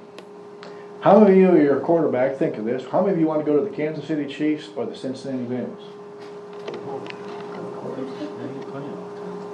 How 1.00 1.18
many 1.18 1.32
of 1.32 1.38
you 1.38 1.50
are 1.50 1.62
your 1.62 1.80
quarterback? 1.80 2.36
Think 2.36 2.56
of 2.56 2.64
this. 2.64 2.84
How 2.86 3.00
many 3.00 3.14
of 3.14 3.18
you 3.18 3.26
want 3.26 3.44
to 3.44 3.50
go 3.50 3.58
to 3.58 3.68
the 3.68 3.74
Kansas 3.74 4.06
City 4.06 4.32
Chiefs 4.32 4.68
or 4.76 4.86
the 4.86 4.94
Cincinnati 4.94 5.44
Bengals? 5.44 5.82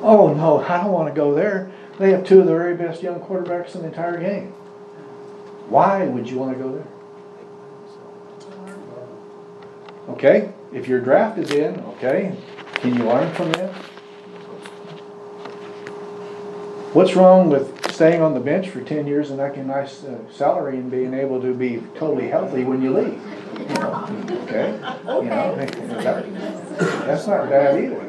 Oh 0.03 0.33
no, 0.35 0.61
I 0.61 0.83
don't 0.83 0.93
want 0.93 1.09
to 1.09 1.15
go 1.15 1.35
there. 1.35 1.71
They 1.99 2.11
have 2.13 2.25
two 2.25 2.41
of 2.41 2.47
the 2.47 2.53
very 2.53 2.77
best 2.77 3.03
young 3.03 3.21
quarterbacks 3.21 3.75
in 3.75 3.81
the 3.81 3.89
entire 3.89 4.21
game. 4.21 4.53
Why 5.69 6.05
would 6.05 6.29
you 6.31 6.39
want 6.39 6.57
to 6.57 6.63
go 6.63 6.73
there? 6.73 6.87
Okay, 10.09 10.51
if 10.73 10.89
your 10.89 11.01
draft 11.01 11.39
is 11.39 11.51
in, 11.51 11.79
okay, 11.81 12.35
can 12.75 12.97
you 12.97 13.05
learn 13.05 13.33
from 13.35 13.53
them? 13.53 13.75
What's 16.95 17.15
wrong 17.15 17.51
with 17.51 17.93
staying 17.93 18.23
on 18.23 18.33
the 18.35 18.41
bench 18.41 18.69
for 18.71 18.81
ten 18.81 19.07
years 19.07 19.29
and 19.31 19.39
making 19.39 19.65
a 19.65 19.67
nice 19.67 20.05
uh, 20.05 20.19
salary 20.33 20.79
and 20.79 20.91
being 20.91 21.13
able 21.13 21.41
to 21.43 21.53
be 21.53 21.83
totally 21.97 22.29
healthy 22.29 22.65
when 22.65 22.81
you 22.81 22.95
leave? 22.97 23.21
Okay, 23.71 24.73
you 24.73 25.29
know, 25.29 25.55
that- 25.57 27.07
that's 27.07 27.27
not 27.27 27.51
bad 27.51 27.79
either. 27.85 28.05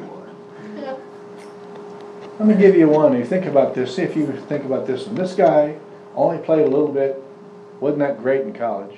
Let 2.40 2.48
me 2.48 2.56
give 2.56 2.76
you 2.78 2.88
one. 2.88 3.18
You 3.18 3.26
think 3.26 3.46
about 3.46 3.76
this. 3.76 3.96
See 3.96 4.04
if 4.04 4.16
you 4.16 4.26
think 4.48 4.64
about 4.64 4.88
this 4.88 5.06
one. 5.06 5.16
This 5.16 5.36
guy 5.36 5.76
only 6.16 6.38
played 6.38 6.66
a 6.66 6.70
little 6.70 6.88
bit. 6.88 7.22
wasn't 7.82 8.00
that 8.00 8.22
great 8.22 8.42
in 8.42 8.54
college. 8.54 8.98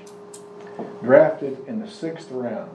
Drafted 1.04 1.58
in 1.68 1.80
the 1.80 1.88
sixth 1.88 2.32
round. 2.32 2.70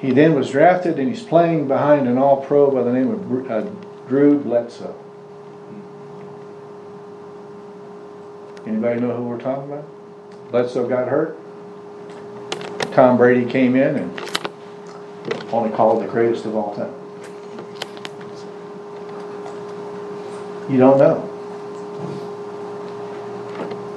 He 0.00 0.12
then 0.12 0.34
was 0.34 0.50
drafted 0.50 0.98
and 0.98 1.08
he's 1.08 1.22
playing 1.22 1.68
behind 1.68 2.08
an 2.08 2.16
all 2.16 2.38
pro 2.38 2.70
by 2.70 2.82
the 2.82 2.92
name 2.92 3.10
of 3.10 3.50
uh, 3.50 3.68
Drew 4.08 4.38
Bledsoe. 4.38 4.94
Anybody 8.66 9.00
know 9.00 9.14
who 9.14 9.24
we're 9.24 9.38
talking 9.38 9.70
about? 9.70 9.84
Bledsoe 10.50 10.88
got 10.88 11.08
hurt. 11.08 11.38
Tom 12.92 13.18
Brady 13.18 13.48
came 13.50 13.76
in 13.76 13.96
and 13.96 14.20
only 15.52 15.70
called 15.70 16.02
the 16.02 16.08
greatest 16.08 16.46
of 16.46 16.56
all 16.56 16.74
time. 16.74 16.94
You 20.70 20.78
don't 20.78 20.98
know. 20.98 21.26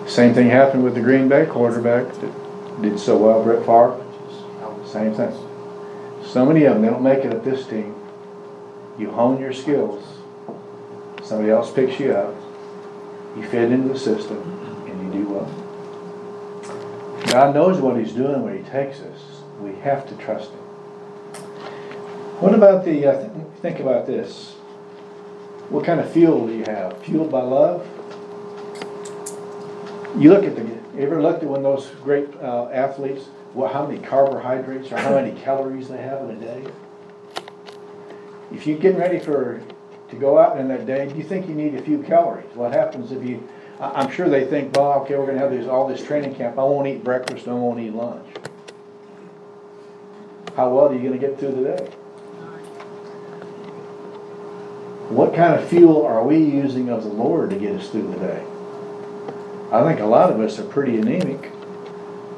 Same 0.05 0.33
thing 0.33 0.49
happened 0.49 0.83
with 0.83 0.95
the 0.95 1.01
Green 1.01 1.29
Bay 1.29 1.45
quarterback 1.45 2.13
that 2.15 2.81
did 2.81 2.99
so 2.99 3.17
well, 3.17 3.41
Brett 3.41 3.65
Favre. 3.65 3.99
Same 4.85 5.13
thing. 5.13 5.33
So 6.33 6.43
many 6.47 6.63
of 6.63 6.73
them, 6.73 6.81
they 6.81 6.89
don't 6.89 7.03
make 7.03 7.19
it 7.19 7.31
at 7.31 7.45
this 7.45 7.67
team. 7.67 7.93
You 8.97 9.11
hone 9.11 9.39
your 9.39 9.53
skills. 9.53 10.03
Somebody 11.23 11.51
else 11.51 11.71
picks 11.71 11.99
you 11.99 12.13
up. 12.13 12.33
You 13.37 13.43
fit 13.43 13.71
into 13.71 13.89
the 13.89 13.99
system 13.99 14.41
and 14.87 15.13
you 15.13 15.21
do 15.21 15.29
well. 15.29 15.45
God 17.27 17.53
knows 17.53 17.79
what 17.79 17.99
He's 17.99 18.13
doing 18.13 18.41
when 18.41 18.57
He 18.57 18.67
takes 18.67 18.99
us. 19.01 19.43
We 19.61 19.75
have 19.81 20.09
to 20.09 20.15
trust 20.15 20.49
Him. 20.49 20.59
What 22.41 22.55
about 22.55 22.83
the, 22.83 23.05
uh, 23.05 23.19
th- 23.19 23.47
think 23.61 23.79
about 23.79 24.07
this. 24.07 24.53
What 25.69 25.85
kind 25.85 25.99
of 25.99 26.11
fuel 26.11 26.47
do 26.47 26.53
you 26.55 26.63
have? 26.63 26.97
Fueled 27.03 27.29
by 27.29 27.43
love? 27.43 27.85
You 30.17 30.31
look 30.31 30.45
at 30.45 30.55
the, 30.55 30.63
you 30.63 30.81
ever 30.97 31.21
looked 31.21 31.43
at 31.43 31.49
when 31.49 31.61
those 31.61 31.91
great 32.03 32.27
uh, 32.37 32.69
athletes, 32.69 33.25
what, 33.53 33.71
how 33.71 33.85
many 33.85 33.99
carbohydrates 33.99 34.91
or 34.91 34.97
how 34.97 35.13
many 35.13 35.39
calories 35.41 35.87
they 35.87 35.97
have 35.97 36.27
in 36.29 36.31
a 36.31 36.39
day? 36.39 36.65
If 38.51 38.67
you're 38.67 38.77
getting 38.77 38.99
ready 38.99 39.19
for, 39.19 39.61
to 40.09 40.15
go 40.15 40.37
out 40.37 40.59
in 40.59 40.67
that 40.69 40.85
day, 40.85 41.07
do 41.07 41.15
you 41.15 41.23
think 41.23 41.47
you 41.47 41.55
need 41.55 41.75
a 41.75 41.81
few 41.81 42.01
calories? 42.03 42.53
What 42.55 42.73
happens 42.73 43.11
if 43.11 43.23
you, 43.23 43.47
I'm 43.79 44.11
sure 44.11 44.29
they 44.29 44.45
think, 44.45 44.75
well, 44.75 45.01
okay, 45.01 45.17
we're 45.17 45.25
gonna 45.25 45.39
have 45.39 45.51
this, 45.51 45.67
all 45.67 45.87
this 45.87 46.03
training 46.03 46.35
camp, 46.35 46.57
I 46.57 46.63
won't 46.63 46.87
eat 46.87 47.03
breakfast, 47.03 47.47
I 47.47 47.53
won't 47.53 47.79
eat 47.79 47.93
lunch. 47.93 48.27
How 50.55 50.69
well 50.69 50.89
are 50.89 50.95
you 50.95 51.01
gonna 51.01 51.17
get 51.17 51.39
through 51.39 51.51
the 51.51 51.75
day? 51.75 51.89
What 55.09 55.35
kind 55.35 55.53
of 55.53 55.67
fuel 55.67 56.05
are 56.05 56.23
we 56.23 56.37
using 56.37 56.89
of 56.89 57.03
the 57.03 57.09
Lord 57.09 57.49
to 57.51 57.55
get 57.55 57.75
us 57.75 57.89
through 57.89 58.11
the 58.13 58.19
day? 58.19 58.43
I 59.71 59.83
think 59.83 59.99
a 59.99 60.05
lot 60.05 60.31
of 60.31 60.39
us 60.39 60.59
are 60.59 60.63
pretty 60.63 60.97
anemic 60.97 61.51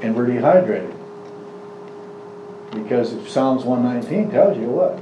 and 0.02 0.16
we're 0.16 0.26
dehydrated. 0.26 0.95
Because 2.76 3.14
if 3.14 3.30
Psalms 3.30 3.64
one 3.64 3.84
nineteen 3.84 4.30
tells 4.30 4.58
you 4.58 4.66
what? 4.66 4.98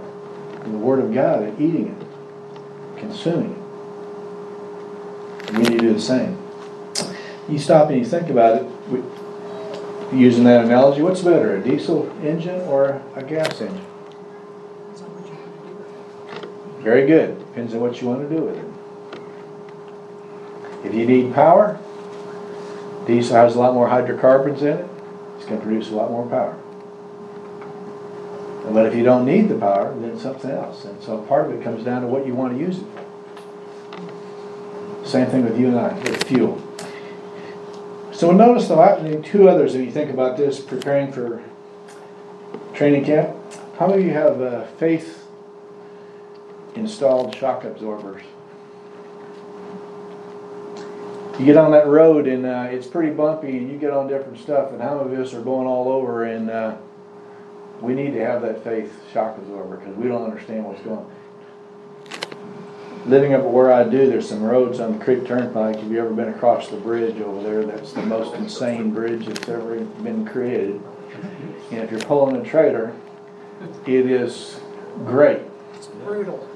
The 0.63 0.77
Word 0.77 0.99
of 0.99 1.13
God 1.13 1.59
eating 1.59 1.87
it, 1.87 2.99
consuming 2.99 3.51
it. 3.51 5.53
We 5.53 5.63
need 5.63 5.71
to 5.71 5.77
do 5.79 5.93
the 5.93 5.99
same. 5.99 6.37
You 7.49 7.59
stop 7.59 7.89
and 7.89 7.99
you 7.99 8.05
think 8.05 8.29
about 8.29 8.61
it, 8.61 8.67
we- 8.89 9.03
using 10.17 10.45
that 10.45 10.63
analogy, 10.63 11.01
what's 11.01 11.21
better, 11.21 11.57
a 11.57 11.61
diesel 11.61 12.09
engine 12.23 12.61
or 12.61 13.01
a 13.15 13.23
gas 13.23 13.59
engine? 13.59 13.81
Very 16.79 17.05
good, 17.07 17.37
depends 17.39 17.73
on 17.73 17.81
what 17.81 18.01
you 18.01 18.07
want 18.07 18.29
to 18.29 18.35
do 18.35 18.43
with 18.43 18.57
it. 18.57 18.65
If 20.85 20.93
you 20.93 21.05
need 21.05 21.33
power, 21.33 21.79
diesel 23.07 23.35
has 23.35 23.55
a 23.55 23.59
lot 23.59 23.73
more 23.73 23.87
hydrocarbons 23.87 24.61
in 24.61 24.77
it, 24.77 24.85
it's 25.37 25.45
gonna 25.45 25.61
produce 25.61 25.89
a 25.89 25.95
lot 25.95 26.11
more 26.11 26.27
power. 26.27 26.55
But 28.71 28.85
if 28.85 28.95
you 28.95 29.03
don't 29.03 29.25
need 29.25 29.49
the 29.49 29.55
power, 29.55 29.93
then 29.99 30.11
it's 30.11 30.21
something 30.23 30.49
else, 30.49 30.85
and 30.85 31.01
so 31.03 31.17
part 31.23 31.45
of 31.47 31.53
it 31.53 31.63
comes 31.63 31.83
down 31.83 32.01
to 32.01 32.07
what 32.07 32.25
you 32.25 32.33
wanna 32.33 32.57
use 32.57 32.79
it 32.79 32.85
for. 32.95 33.03
Same 35.05 35.27
thing 35.27 35.43
with 35.43 35.59
you 35.59 35.67
and 35.67 35.77
I, 35.77 35.93
with 35.93 36.23
fuel. 36.23 36.61
So 38.11 38.31
notice 38.31 38.67
the 38.69 38.75
la- 38.75 38.99
the 38.99 39.21
two 39.21 39.49
others, 39.49 39.75
if 39.75 39.85
you 39.85 39.91
think 39.91 40.09
about 40.09 40.37
this, 40.37 40.59
preparing 40.59 41.11
for 41.11 41.43
training 42.73 43.03
camp, 43.05 43.35
how 43.77 43.87
many 43.87 44.03
of 44.03 44.07
you 44.07 44.13
have 44.13 44.41
uh, 44.41 44.65
faith 44.77 45.27
installed 46.75 47.35
shock 47.35 47.65
absorbers? 47.65 48.23
You 51.37 51.45
get 51.45 51.57
on 51.57 51.71
that 51.71 51.87
road 51.87 52.27
and 52.27 52.45
uh, 52.45 52.67
it's 52.69 52.87
pretty 52.87 53.11
bumpy 53.11 53.57
and 53.57 53.71
you 53.71 53.77
get 53.77 53.91
on 53.91 54.07
different 54.07 54.37
stuff 54.37 54.71
and 54.71 54.81
how 54.81 55.03
many 55.03 55.15
of 55.15 55.19
us 55.19 55.33
are 55.33 55.41
going 55.41 55.67
all 55.67 55.89
over 55.89 56.23
and 56.25 56.49
uh, 56.49 56.75
we 57.81 57.93
need 57.93 58.11
to 58.13 58.25
have 58.25 58.41
that 58.43 58.63
faith 58.63 58.93
shock 59.11 59.37
absorber 59.37 59.77
because 59.77 59.95
we 59.95 60.07
don't 60.07 60.23
understand 60.23 60.65
what's 60.65 60.81
going 60.81 60.99
on. 60.99 61.11
Living 63.05 63.33
up 63.33 63.43
where 63.43 63.71
I 63.71 63.83
do, 63.83 64.09
there's 64.09 64.29
some 64.29 64.41
roads 64.41 64.79
on 64.79 64.97
the 64.97 65.03
Creek 65.03 65.25
Turnpike. 65.25 65.75
Have 65.75 65.91
you 65.91 65.99
ever 65.99 66.13
been 66.13 66.29
across 66.29 66.69
the 66.69 66.77
bridge 66.77 67.19
over 67.19 67.43
there? 67.43 67.65
That's 67.65 67.91
the 67.91 68.03
most 68.03 68.33
insane 68.35 68.91
bridge 68.91 69.25
that's 69.25 69.49
ever 69.49 69.79
been 69.79 70.25
created. 70.25 70.81
And 71.71 71.79
if 71.79 71.91
you're 71.91 71.99
pulling 72.01 72.37
a 72.37 72.43
trailer, 72.43 72.93
it 73.85 74.09
is 74.09 74.61
great. 75.05 75.41
It's 75.75 75.87
brutal. 75.87 76.47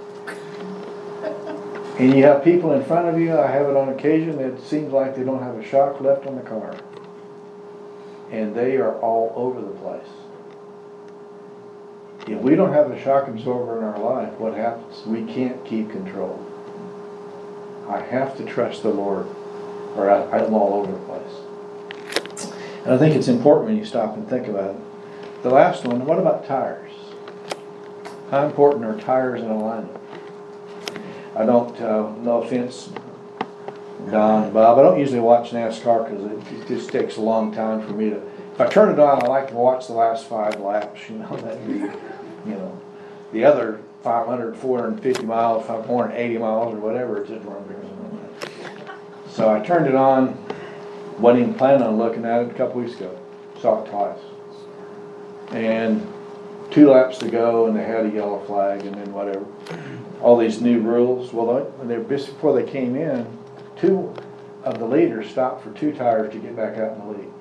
And 2.00 2.16
you 2.16 2.24
have 2.24 2.44
people 2.44 2.74
in 2.74 2.84
front 2.86 3.08
of 3.08 3.20
you, 3.20 3.38
I 3.38 3.48
have 3.48 3.68
it 3.68 3.76
on 3.76 3.90
occasion, 3.90 4.40
it 4.40 4.62
seems 4.62 4.94
like 4.94 5.16
they 5.16 5.24
don't 5.24 5.42
have 5.42 5.56
a 5.56 5.66
shock 5.66 6.00
left 6.00 6.28
on 6.28 6.36
the 6.36 6.44
car. 6.44 6.78
And 8.32 8.56
they 8.56 8.78
are 8.78 8.98
all 9.00 9.34
over 9.36 9.62
the 9.62 9.74
place. 9.80 10.08
If 12.28 12.42
we 12.42 12.56
don't 12.56 12.74
have 12.74 12.92
a 12.92 13.02
shock 13.02 13.30
absorber 13.30 13.78
in 13.78 13.84
our 13.86 14.00
life, 14.00 14.34
what 14.38 14.54
happens? 14.54 15.06
We 15.06 15.24
can't 15.24 15.64
keep 15.64 15.90
control. 15.90 16.46
I 17.88 18.02
have 18.02 18.36
to 18.38 18.44
trust 18.44 18.84
the 18.84 18.90
Lord, 18.90 19.28
or 19.96 20.10
I, 20.10 20.38
I'm 20.38 20.54
all 20.54 20.74
over 20.74 20.92
the 20.92 20.98
place. 21.00 22.48
And 22.84 22.94
I 22.94 22.98
think 22.98 23.16
it's 23.16 23.30
important 23.30 23.68
when 23.68 23.78
you 23.78 23.86
stop 23.86 24.18
and 24.18 24.28
think 24.28 24.48
about 24.48 24.76
it. 24.76 24.82
The 25.44 25.50
last 25.50 25.86
one, 25.86 26.06
what 26.06 26.20
about 26.20 26.46
tires? 26.46 26.92
How 28.30 28.46
important 28.46 28.84
are 28.84 29.00
tires 29.00 29.42
in 29.42 29.50
alignment? 29.50 29.98
I 31.34 31.46
don't, 31.46 31.80
uh, 31.80 32.12
no 32.18 32.42
offense, 32.42 32.90
Don 34.12 34.52
Bob, 34.52 34.80
I 34.80 34.82
don't 34.82 35.00
usually 35.00 35.20
watch 35.22 35.52
NASCAR 35.52 36.10
because 36.10 36.26
it, 36.26 36.60
it 36.60 36.68
just 36.68 36.90
takes 36.90 37.16
a 37.16 37.22
long 37.22 37.54
time 37.54 37.86
for 37.86 37.94
me 37.94 38.10
to, 38.10 38.22
if 38.58 38.62
I 38.62 38.68
turn 38.70 38.92
it 38.92 38.98
on, 38.98 39.22
I 39.22 39.28
like 39.28 39.50
to 39.50 39.54
watch 39.54 39.86
the 39.86 39.94
last 39.94 40.26
five 40.26 40.60
laps, 40.60 41.08
you 41.08 41.20
know, 41.20 41.36
that, 41.38 41.62
you 41.70 42.56
know. 42.56 42.82
The 43.32 43.44
other 43.44 43.82
500, 44.02 44.58
450 44.58 45.26
miles, 45.28 45.68
480 45.68 46.38
miles 46.40 46.74
or 46.74 46.78
whatever, 46.78 47.22
it's 47.22 47.30
just 47.30 47.46
run. 47.46 47.64
So 49.30 49.54
I 49.54 49.60
turned 49.60 49.86
it 49.86 49.94
on, 49.94 50.44
wasn't 51.20 51.44
even 51.44 51.54
planning 51.54 51.84
on 51.84 52.00
looking 52.00 52.26
at 52.26 52.42
it 52.42 52.50
a 52.50 52.54
couple 52.56 52.82
weeks 52.82 52.96
ago, 52.96 53.20
saw 53.62 53.84
it 53.84 53.90
twice. 53.92 54.18
And 55.52 56.02
two 56.72 56.90
laps 56.90 57.20
to 57.20 57.30
go 57.30 57.68
and 57.68 57.78
they 57.78 57.84
had 57.84 58.08
a 58.08 58.10
yellow 58.10 58.44
flag 58.46 58.84
and 58.88 58.96
then 58.96 59.14
whatever 59.14 59.46
all 60.20 60.36
these 60.36 60.62
new 60.62 60.80
rules. 60.80 61.32
Well, 61.32 61.72
they, 61.84 62.04
just 62.10 62.28
before 62.34 62.60
they 62.60 62.68
came 62.68 62.96
in, 62.96 63.28
two 63.76 64.16
of 64.64 64.80
the 64.80 64.86
leaders 64.86 65.30
stopped 65.30 65.64
for 65.64 65.72
two 65.74 65.94
tires 65.94 66.34
to 66.34 66.40
get 66.40 66.56
back 66.56 66.78
out 66.78 66.94
in 66.94 67.00
the 67.00 67.18
lead. 67.20 67.32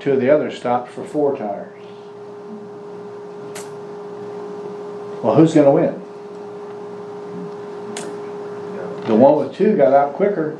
Two 0.00 0.12
of 0.12 0.20
the 0.20 0.30
others 0.30 0.56
stopped 0.56 0.90
for 0.90 1.04
four 1.04 1.36
tires. 1.36 1.76
Well, 5.22 5.34
who's 5.34 5.52
gonna 5.52 5.70
win? 5.70 6.00
The 9.06 9.14
one 9.14 9.36
with 9.36 9.54
two 9.54 9.76
got 9.76 9.92
out 9.92 10.14
quicker. 10.14 10.56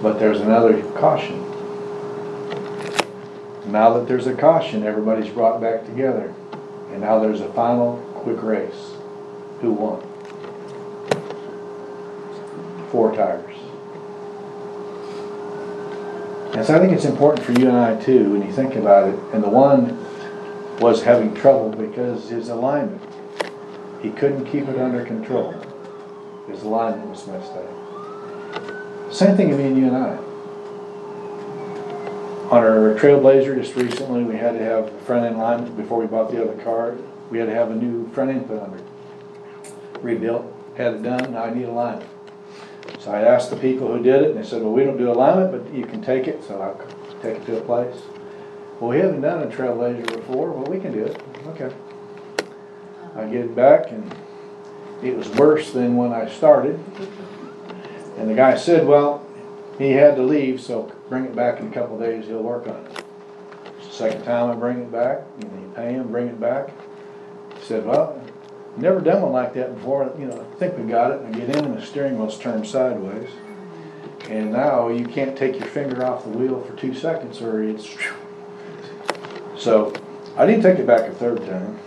But 0.00 0.20
there's 0.20 0.40
another 0.40 0.82
caution. 0.92 1.40
Now 3.66 3.94
that 3.94 4.06
there's 4.06 4.28
a 4.28 4.34
caution, 4.34 4.84
everybody's 4.84 5.32
brought 5.32 5.60
back 5.60 5.84
together. 5.86 6.32
And 6.92 7.00
now 7.00 7.18
there's 7.18 7.40
a 7.40 7.52
final 7.54 7.96
quick 8.14 8.40
race. 8.42 8.92
Who 9.60 9.72
won? 9.72 10.00
Four 12.90 13.16
tires. 13.16 13.53
And 16.54 16.64
so 16.64 16.76
I 16.76 16.78
think 16.78 16.92
it's 16.92 17.04
important 17.04 17.44
for 17.44 17.52
you 17.52 17.68
and 17.68 17.76
I 17.76 18.00
too, 18.00 18.30
when 18.30 18.46
you 18.46 18.52
think 18.52 18.76
about 18.76 19.08
it. 19.08 19.18
And 19.32 19.42
the 19.42 19.48
one 19.48 19.98
was 20.78 21.02
having 21.02 21.34
trouble 21.34 21.70
because 21.70 22.28
his 22.28 22.48
alignment, 22.48 23.02
he 24.00 24.10
couldn't 24.10 24.46
keep 24.46 24.68
it 24.68 24.78
under 24.78 25.04
control. 25.04 25.52
His 26.46 26.62
alignment 26.62 27.10
was 27.10 27.26
messed 27.26 27.50
up. 27.52 29.12
Same 29.12 29.36
thing 29.36 29.48
with 29.48 29.58
me 29.58 29.66
and 29.66 29.76
you 29.76 29.86
and 29.86 29.96
I. 29.96 30.16
On 32.50 32.62
our 32.62 32.94
Trailblazer 32.94 33.56
just 33.56 33.74
recently, 33.74 34.22
we 34.22 34.36
had 34.36 34.52
to 34.52 34.62
have 34.62 34.92
front 35.00 35.26
end 35.26 35.34
alignment 35.34 35.76
before 35.76 35.98
we 35.98 36.06
bought 36.06 36.30
the 36.30 36.40
other 36.40 36.62
car. 36.62 36.96
We 37.30 37.38
had 37.38 37.46
to 37.46 37.54
have 37.54 37.72
a 37.72 37.74
new 37.74 38.08
front 38.10 38.30
end 38.30 38.46
put 38.46 38.60
under 38.60 38.76
it. 38.76 38.84
Rebuilt, 40.02 40.44
had 40.76 40.94
it 40.94 41.02
done, 41.02 41.32
now 41.32 41.44
I 41.44 41.54
need 41.54 41.64
alignment. 41.64 42.08
So 43.04 43.10
I 43.10 43.20
asked 43.20 43.50
the 43.50 43.56
people 43.56 43.88
who 43.88 44.02
did 44.02 44.22
it, 44.22 44.30
and 44.30 44.38
they 44.42 44.48
said, 44.48 44.62
well, 44.62 44.72
we 44.72 44.82
don't 44.82 44.96
do 44.96 45.10
alignment, 45.10 45.52
but 45.52 45.74
you 45.74 45.84
can 45.84 46.00
take 46.00 46.26
it, 46.26 46.42
so 46.42 46.58
I'll 46.58 47.20
take 47.20 47.36
it 47.36 47.44
to 47.44 47.58
a 47.58 47.60
place. 47.60 48.00
Well, 48.80 48.88
we 48.88 48.96
haven't 48.96 49.20
done 49.20 49.42
a 49.42 49.46
Trailblazer 49.46 50.06
before, 50.06 50.52
well, 50.52 50.64
we 50.64 50.80
can 50.80 50.92
do 50.92 51.04
it, 51.04 51.22
okay. 51.48 51.70
I 53.14 53.26
get 53.26 53.44
it 53.44 53.54
back, 53.54 53.90
and 53.90 54.10
it 55.02 55.14
was 55.14 55.28
worse 55.32 55.70
than 55.70 55.96
when 55.98 56.14
I 56.14 56.30
started. 56.30 56.82
And 58.16 58.30
the 58.30 58.34
guy 58.34 58.56
said, 58.56 58.86
well, 58.86 59.26
he 59.76 59.90
had 59.90 60.16
to 60.16 60.22
leave, 60.22 60.62
so 60.62 60.90
bring 61.10 61.26
it 61.26 61.36
back 61.36 61.60
in 61.60 61.66
a 61.68 61.70
couple 61.70 61.98
days, 61.98 62.24
he'll 62.24 62.42
work 62.42 62.66
on 62.66 62.86
it. 62.86 63.04
Second 63.90 64.24
time 64.24 64.50
I 64.50 64.54
bring 64.54 64.78
it 64.78 64.90
back, 64.90 65.24
and 65.40 65.52
you 65.60 65.72
pay 65.76 65.92
him, 65.92 66.08
bring 66.08 66.28
it 66.28 66.40
back. 66.40 66.70
He 67.58 67.64
said, 67.66 67.84
well, 67.84 68.18
never 68.76 69.00
done 69.00 69.22
one 69.22 69.32
like 69.32 69.54
that 69.54 69.74
before, 69.74 70.12
you 70.18 70.26
know, 70.26 70.40
I 70.40 70.54
think 70.56 70.76
we 70.76 70.84
got 70.84 71.12
it. 71.12 71.20
I 71.24 71.30
get 71.30 71.50
in 71.50 71.64
and 71.64 71.76
the 71.76 71.84
steering 71.84 72.18
wheel's 72.18 72.38
turned 72.38 72.66
sideways. 72.66 73.30
And 74.28 74.52
now 74.52 74.88
you 74.88 75.06
can't 75.06 75.36
take 75.36 75.58
your 75.58 75.68
finger 75.68 76.04
off 76.04 76.24
the 76.24 76.30
wheel 76.30 76.60
for 76.62 76.74
two 76.76 76.94
seconds 76.94 77.40
or 77.42 77.62
it's. 77.62 77.88
So 79.56 79.92
I 80.36 80.46
didn't 80.46 80.62
take 80.62 80.78
it 80.78 80.86
back 80.86 81.02
a 81.02 81.12
third 81.12 81.44
time. 81.46 81.78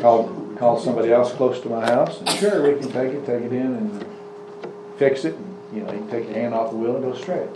Called, 0.00 0.56
called 0.58 0.82
somebody 0.82 1.12
else 1.12 1.32
close 1.32 1.60
to 1.60 1.68
my 1.68 1.84
house 1.86 2.20
and 2.20 2.28
sure, 2.30 2.62
we 2.62 2.78
can 2.78 2.90
take 2.90 3.12
it, 3.12 3.24
take 3.24 3.42
it 3.42 3.52
in 3.52 3.74
and 3.74 4.04
fix 4.96 5.24
it. 5.24 5.34
and 5.34 5.56
You 5.72 5.82
know, 5.82 5.92
you 5.92 5.98
can 6.00 6.10
take 6.10 6.24
your 6.26 6.34
hand 6.34 6.54
off 6.54 6.70
the 6.70 6.76
wheel 6.76 6.96
and 6.96 7.04
go 7.04 7.14
straight. 7.14 7.48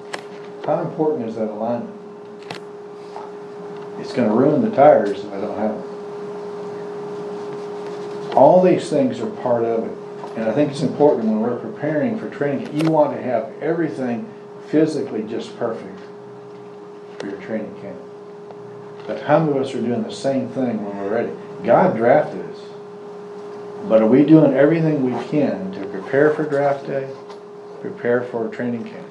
How 0.64 0.80
important 0.80 1.28
is 1.28 1.37
that 1.37 1.50
alignment? 1.50 1.94
It's 3.98 4.12
gonna 4.12 4.35
ruin 4.35 4.62
the 4.62 4.74
tires 4.74 5.20
if 5.20 5.32
I 5.32 5.40
don't 5.40 5.59
have 5.59 5.74
them. 5.74 5.86
All 8.37 8.62
these 8.62 8.88
things 8.90 9.18
are 9.20 9.31
part 9.31 9.64
of 9.64 9.85
it. 9.85 9.99
And 10.37 10.49
I 10.49 10.53
think 10.53 10.70
it's 10.70 10.83
important 10.83 11.25
when 11.25 11.40
we're 11.40 11.59
preparing 11.59 12.18
for 12.18 12.29
training, 12.29 12.79
you 12.79 12.90
want 12.90 13.16
to 13.16 13.22
have 13.22 13.51
everything 13.62 14.31
physically 14.68 15.22
just 15.22 15.57
perfect 15.59 15.99
for 17.18 17.29
your 17.29 17.40
training 17.40 17.75
camp. 17.81 17.99
But 19.07 19.22
how 19.22 19.38
many 19.38 19.53
of 19.53 19.64
us 19.64 19.75
are 19.75 19.81
doing 19.81 20.03
the 20.03 20.12
same 20.12 20.49
thing 20.51 20.85
when 20.85 20.99
we're 20.99 21.14
ready? 21.14 21.33
God 21.64 21.96
drafted 21.96 22.44
us. 22.51 22.61
But 23.88 24.03
are 24.03 24.07
we 24.07 24.25
doing 24.25 24.53
everything 24.53 25.03
we 25.03 25.25
can 25.29 25.72
to 25.72 25.87
prepare 25.87 26.35
for 26.35 26.44
draft 26.44 26.87
day, 26.87 27.09
prepare 27.81 28.22
for 28.22 28.49
training 28.49 28.85
camp? 28.85 29.09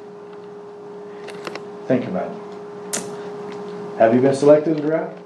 Think 1.87 2.05
about 2.07 2.31
it. 2.31 3.01
Have 3.97 4.13
you 4.13 4.21
been 4.21 4.35
selected 4.35 4.77
in 4.77 4.85
draft? 4.85 5.17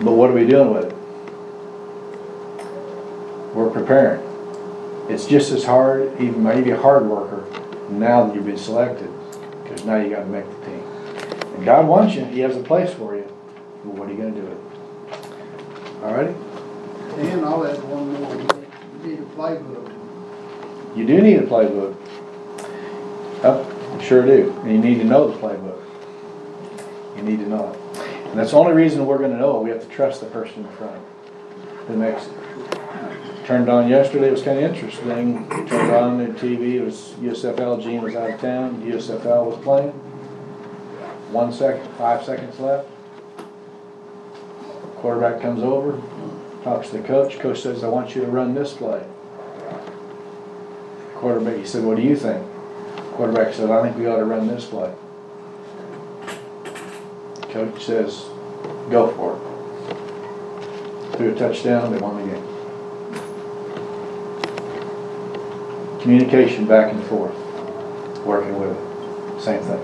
But 0.00 0.12
what 0.12 0.30
are 0.30 0.34
we 0.34 0.46
doing 0.46 0.72
with 0.72 0.84
it? 0.84 0.94
We're 3.54 3.70
preparing. 3.70 4.22
It's 5.08 5.26
just 5.26 5.50
as 5.50 5.64
hard, 5.64 6.12
even 6.20 6.44
maybe 6.44 6.70
a 6.70 6.76
hard 6.76 7.06
worker, 7.06 7.44
now 7.90 8.26
that 8.26 8.34
you've 8.34 8.46
been 8.46 8.58
selected, 8.58 9.10
because 9.62 9.84
now 9.84 9.96
you 9.96 10.10
gotta 10.10 10.26
make 10.26 10.44
the 10.44 10.66
team. 10.66 10.82
And 11.56 11.64
God 11.64 11.88
wants 11.88 12.14
you, 12.14 12.24
He 12.26 12.40
has 12.40 12.56
a 12.56 12.62
place 12.62 12.92
for 12.94 13.16
you, 13.16 13.26
but 13.84 13.94
what 13.94 14.08
are 14.08 14.12
you 14.12 14.18
gonna 14.18 14.30
do 14.30 14.42
with 14.42 14.52
it? 14.52 14.58
Alrighty? 16.02 16.34
And 17.18 17.44
I'll 17.44 17.66
add 17.66 17.82
one 17.84 18.12
more, 18.12 18.34
you 18.36 19.10
need 19.10 19.18
a 19.18 19.22
playbook. 19.34 20.96
You 20.96 21.06
do 21.06 21.20
need 21.20 21.38
a 21.38 21.46
playbook. 21.46 21.96
Oh, 23.42 23.96
you 23.98 24.04
sure 24.04 24.24
do, 24.24 24.52
and 24.60 24.70
you 24.70 24.78
need 24.78 24.98
to 24.98 25.04
know 25.04 25.28
the 25.28 25.38
playbook. 25.38 25.82
You 27.16 27.22
need 27.22 27.40
to 27.40 27.48
know 27.48 27.72
it. 27.72 27.87
And 28.28 28.38
that's 28.38 28.50
the 28.50 28.58
only 28.58 28.72
reason 28.72 29.06
we're 29.06 29.18
gonna 29.18 29.38
know 29.38 29.58
it, 29.58 29.64
we 29.64 29.70
have 29.70 29.82
to 29.82 29.88
trust 29.88 30.20
the 30.20 30.26
person 30.26 30.64
in 30.64 30.72
front 30.72 31.00
who 31.88 31.96
makes 31.96 32.26
it. 32.26 32.32
Turned 33.46 33.70
on 33.70 33.88
yesterday, 33.88 34.28
it 34.28 34.32
was 34.32 34.42
kinda 34.42 34.60
interesting, 34.60 35.48
turned 35.66 35.90
on 35.92 36.18
the 36.18 36.26
TV, 36.38 36.76
it 36.76 36.84
was 36.84 37.14
USFL, 37.22 37.78
Gene 37.78 38.02
was 38.02 38.14
out 38.14 38.30
of 38.30 38.40
town, 38.40 38.82
USFL 38.86 39.46
was 39.46 39.58
playing. 39.64 39.92
One 41.32 41.52
second, 41.52 41.88
five 41.96 42.24
seconds 42.24 42.60
left. 42.60 42.88
Quarterback 44.96 45.40
comes 45.40 45.62
over, 45.62 45.98
talks 46.62 46.90
to 46.90 46.98
the 46.98 47.02
coach, 47.02 47.38
coach 47.38 47.62
says, 47.62 47.82
I 47.82 47.88
want 47.88 48.14
you 48.14 48.20
to 48.20 48.30
run 48.30 48.54
this 48.54 48.74
play. 48.74 49.02
Quarterback, 51.14 51.56
he 51.56 51.64
said, 51.64 51.84
what 51.84 51.96
do 51.96 52.02
you 52.02 52.16
think? 52.16 52.44
Quarterback 53.12 53.54
said, 53.54 53.70
I 53.70 53.82
think 53.82 53.96
we 53.96 54.06
ought 54.06 54.18
to 54.18 54.24
run 54.24 54.46
this 54.46 54.66
play. 54.66 54.92
Coach 57.50 57.84
says, 57.84 58.24
go 58.90 59.10
for 59.16 59.36
it. 59.36 61.16
Threw 61.16 61.32
a 61.32 61.34
touchdown, 61.34 61.92
they 61.92 61.98
won 61.98 62.16
the 62.20 62.32
game. 62.32 62.44
Communication 66.00 66.66
back 66.66 66.92
and 66.92 67.02
forth, 67.04 67.34
working 68.24 68.58
with 68.58 68.76
it, 68.76 69.40
same 69.42 69.62
thing. 69.62 69.80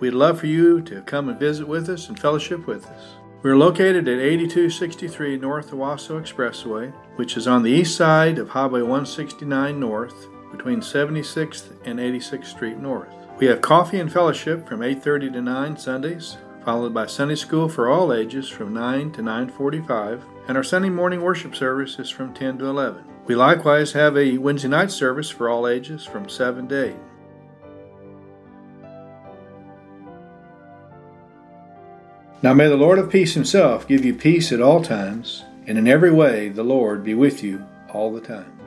We'd 0.00 0.10
love 0.10 0.40
for 0.40 0.46
you 0.46 0.80
to 0.82 1.02
come 1.02 1.28
and 1.28 1.38
visit 1.38 1.66
with 1.66 1.88
us 1.88 2.08
and 2.08 2.18
fellowship 2.18 2.66
with 2.66 2.86
us. 2.86 3.16
We're 3.42 3.56
located 3.56 4.08
at 4.08 4.18
8263 4.18 5.36
North 5.38 5.70
Owasso 5.70 6.20
Expressway, 6.20 6.92
which 7.16 7.36
is 7.36 7.46
on 7.46 7.62
the 7.62 7.70
east 7.70 7.96
side 7.96 8.38
of 8.38 8.48
Highway 8.48 8.80
169 8.80 9.78
North, 9.78 10.26
between 10.50 10.80
76th 10.80 11.70
and 11.84 11.98
86th 11.98 12.46
Street 12.46 12.78
North. 12.78 13.17
We 13.38 13.46
have 13.46 13.60
coffee 13.60 14.00
and 14.00 14.12
fellowship 14.12 14.68
from 14.68 14.82
8:30 14.82 15.30
to 15.30 15.40
9 15.40 15.76
Sundays, 15.76 16.38
followed 16.64 16.92
by 16.92 17.06
Sunday 17.06 17.36
school 17.36 17.68
for 17.68 17.88
all 17.88 18.12
ages 18.12 18.48
from 18.48 18.74
9 18.74 19.12
to 19.12 19.22
9:45, 19.22 20.24
and 20.48 20.56
our 20.56 20.64
Sunday 20.64 20.88
morning 20.88 21.22
worship 21.22 21.54
service 21.54 22.00
is 22.00 22.10
from 22.10 22.34
10 22.34 22.58
to 22.58 22.66
11. 22.66 23.04
We 23.26 23.36
likewise 23.36 23.92
have 23.92 24.16
a 24.16 24.38
Wednesday 24.38 24.66
night 24.66 24.90
service 24.90 25.30
for 25.30 25.48
all 25.48 25.68
ages 25.68 26.04
from 26.04 26.28
7 26.28 26.66
to 26.66 26.86
8. 26.86 26.96
Now 32.42 32.54
may 32.54 32.66
the 32.66 32.76
Lord 32.76 32.98
of 32.98 33.08
peace 33.08 33.34
himself 33.34 33.86
give 33.86 34.04
you 34.04 34.14
peace 34.14 34.50
at 34.50 34.60
all 34.60 34.82
times, 34.82 35.44
and 35.64 35.78
in 35.78 35.86
every 35.86 36.10
way 36.10 36.48
the 36.48 36.64
Lord 36.64 37.04
be 37.04 37.14
with 37.14 37.44
you 37.44 37.62
all 37.92 38.12
the 38.12 38.20
time. 38.20 38.57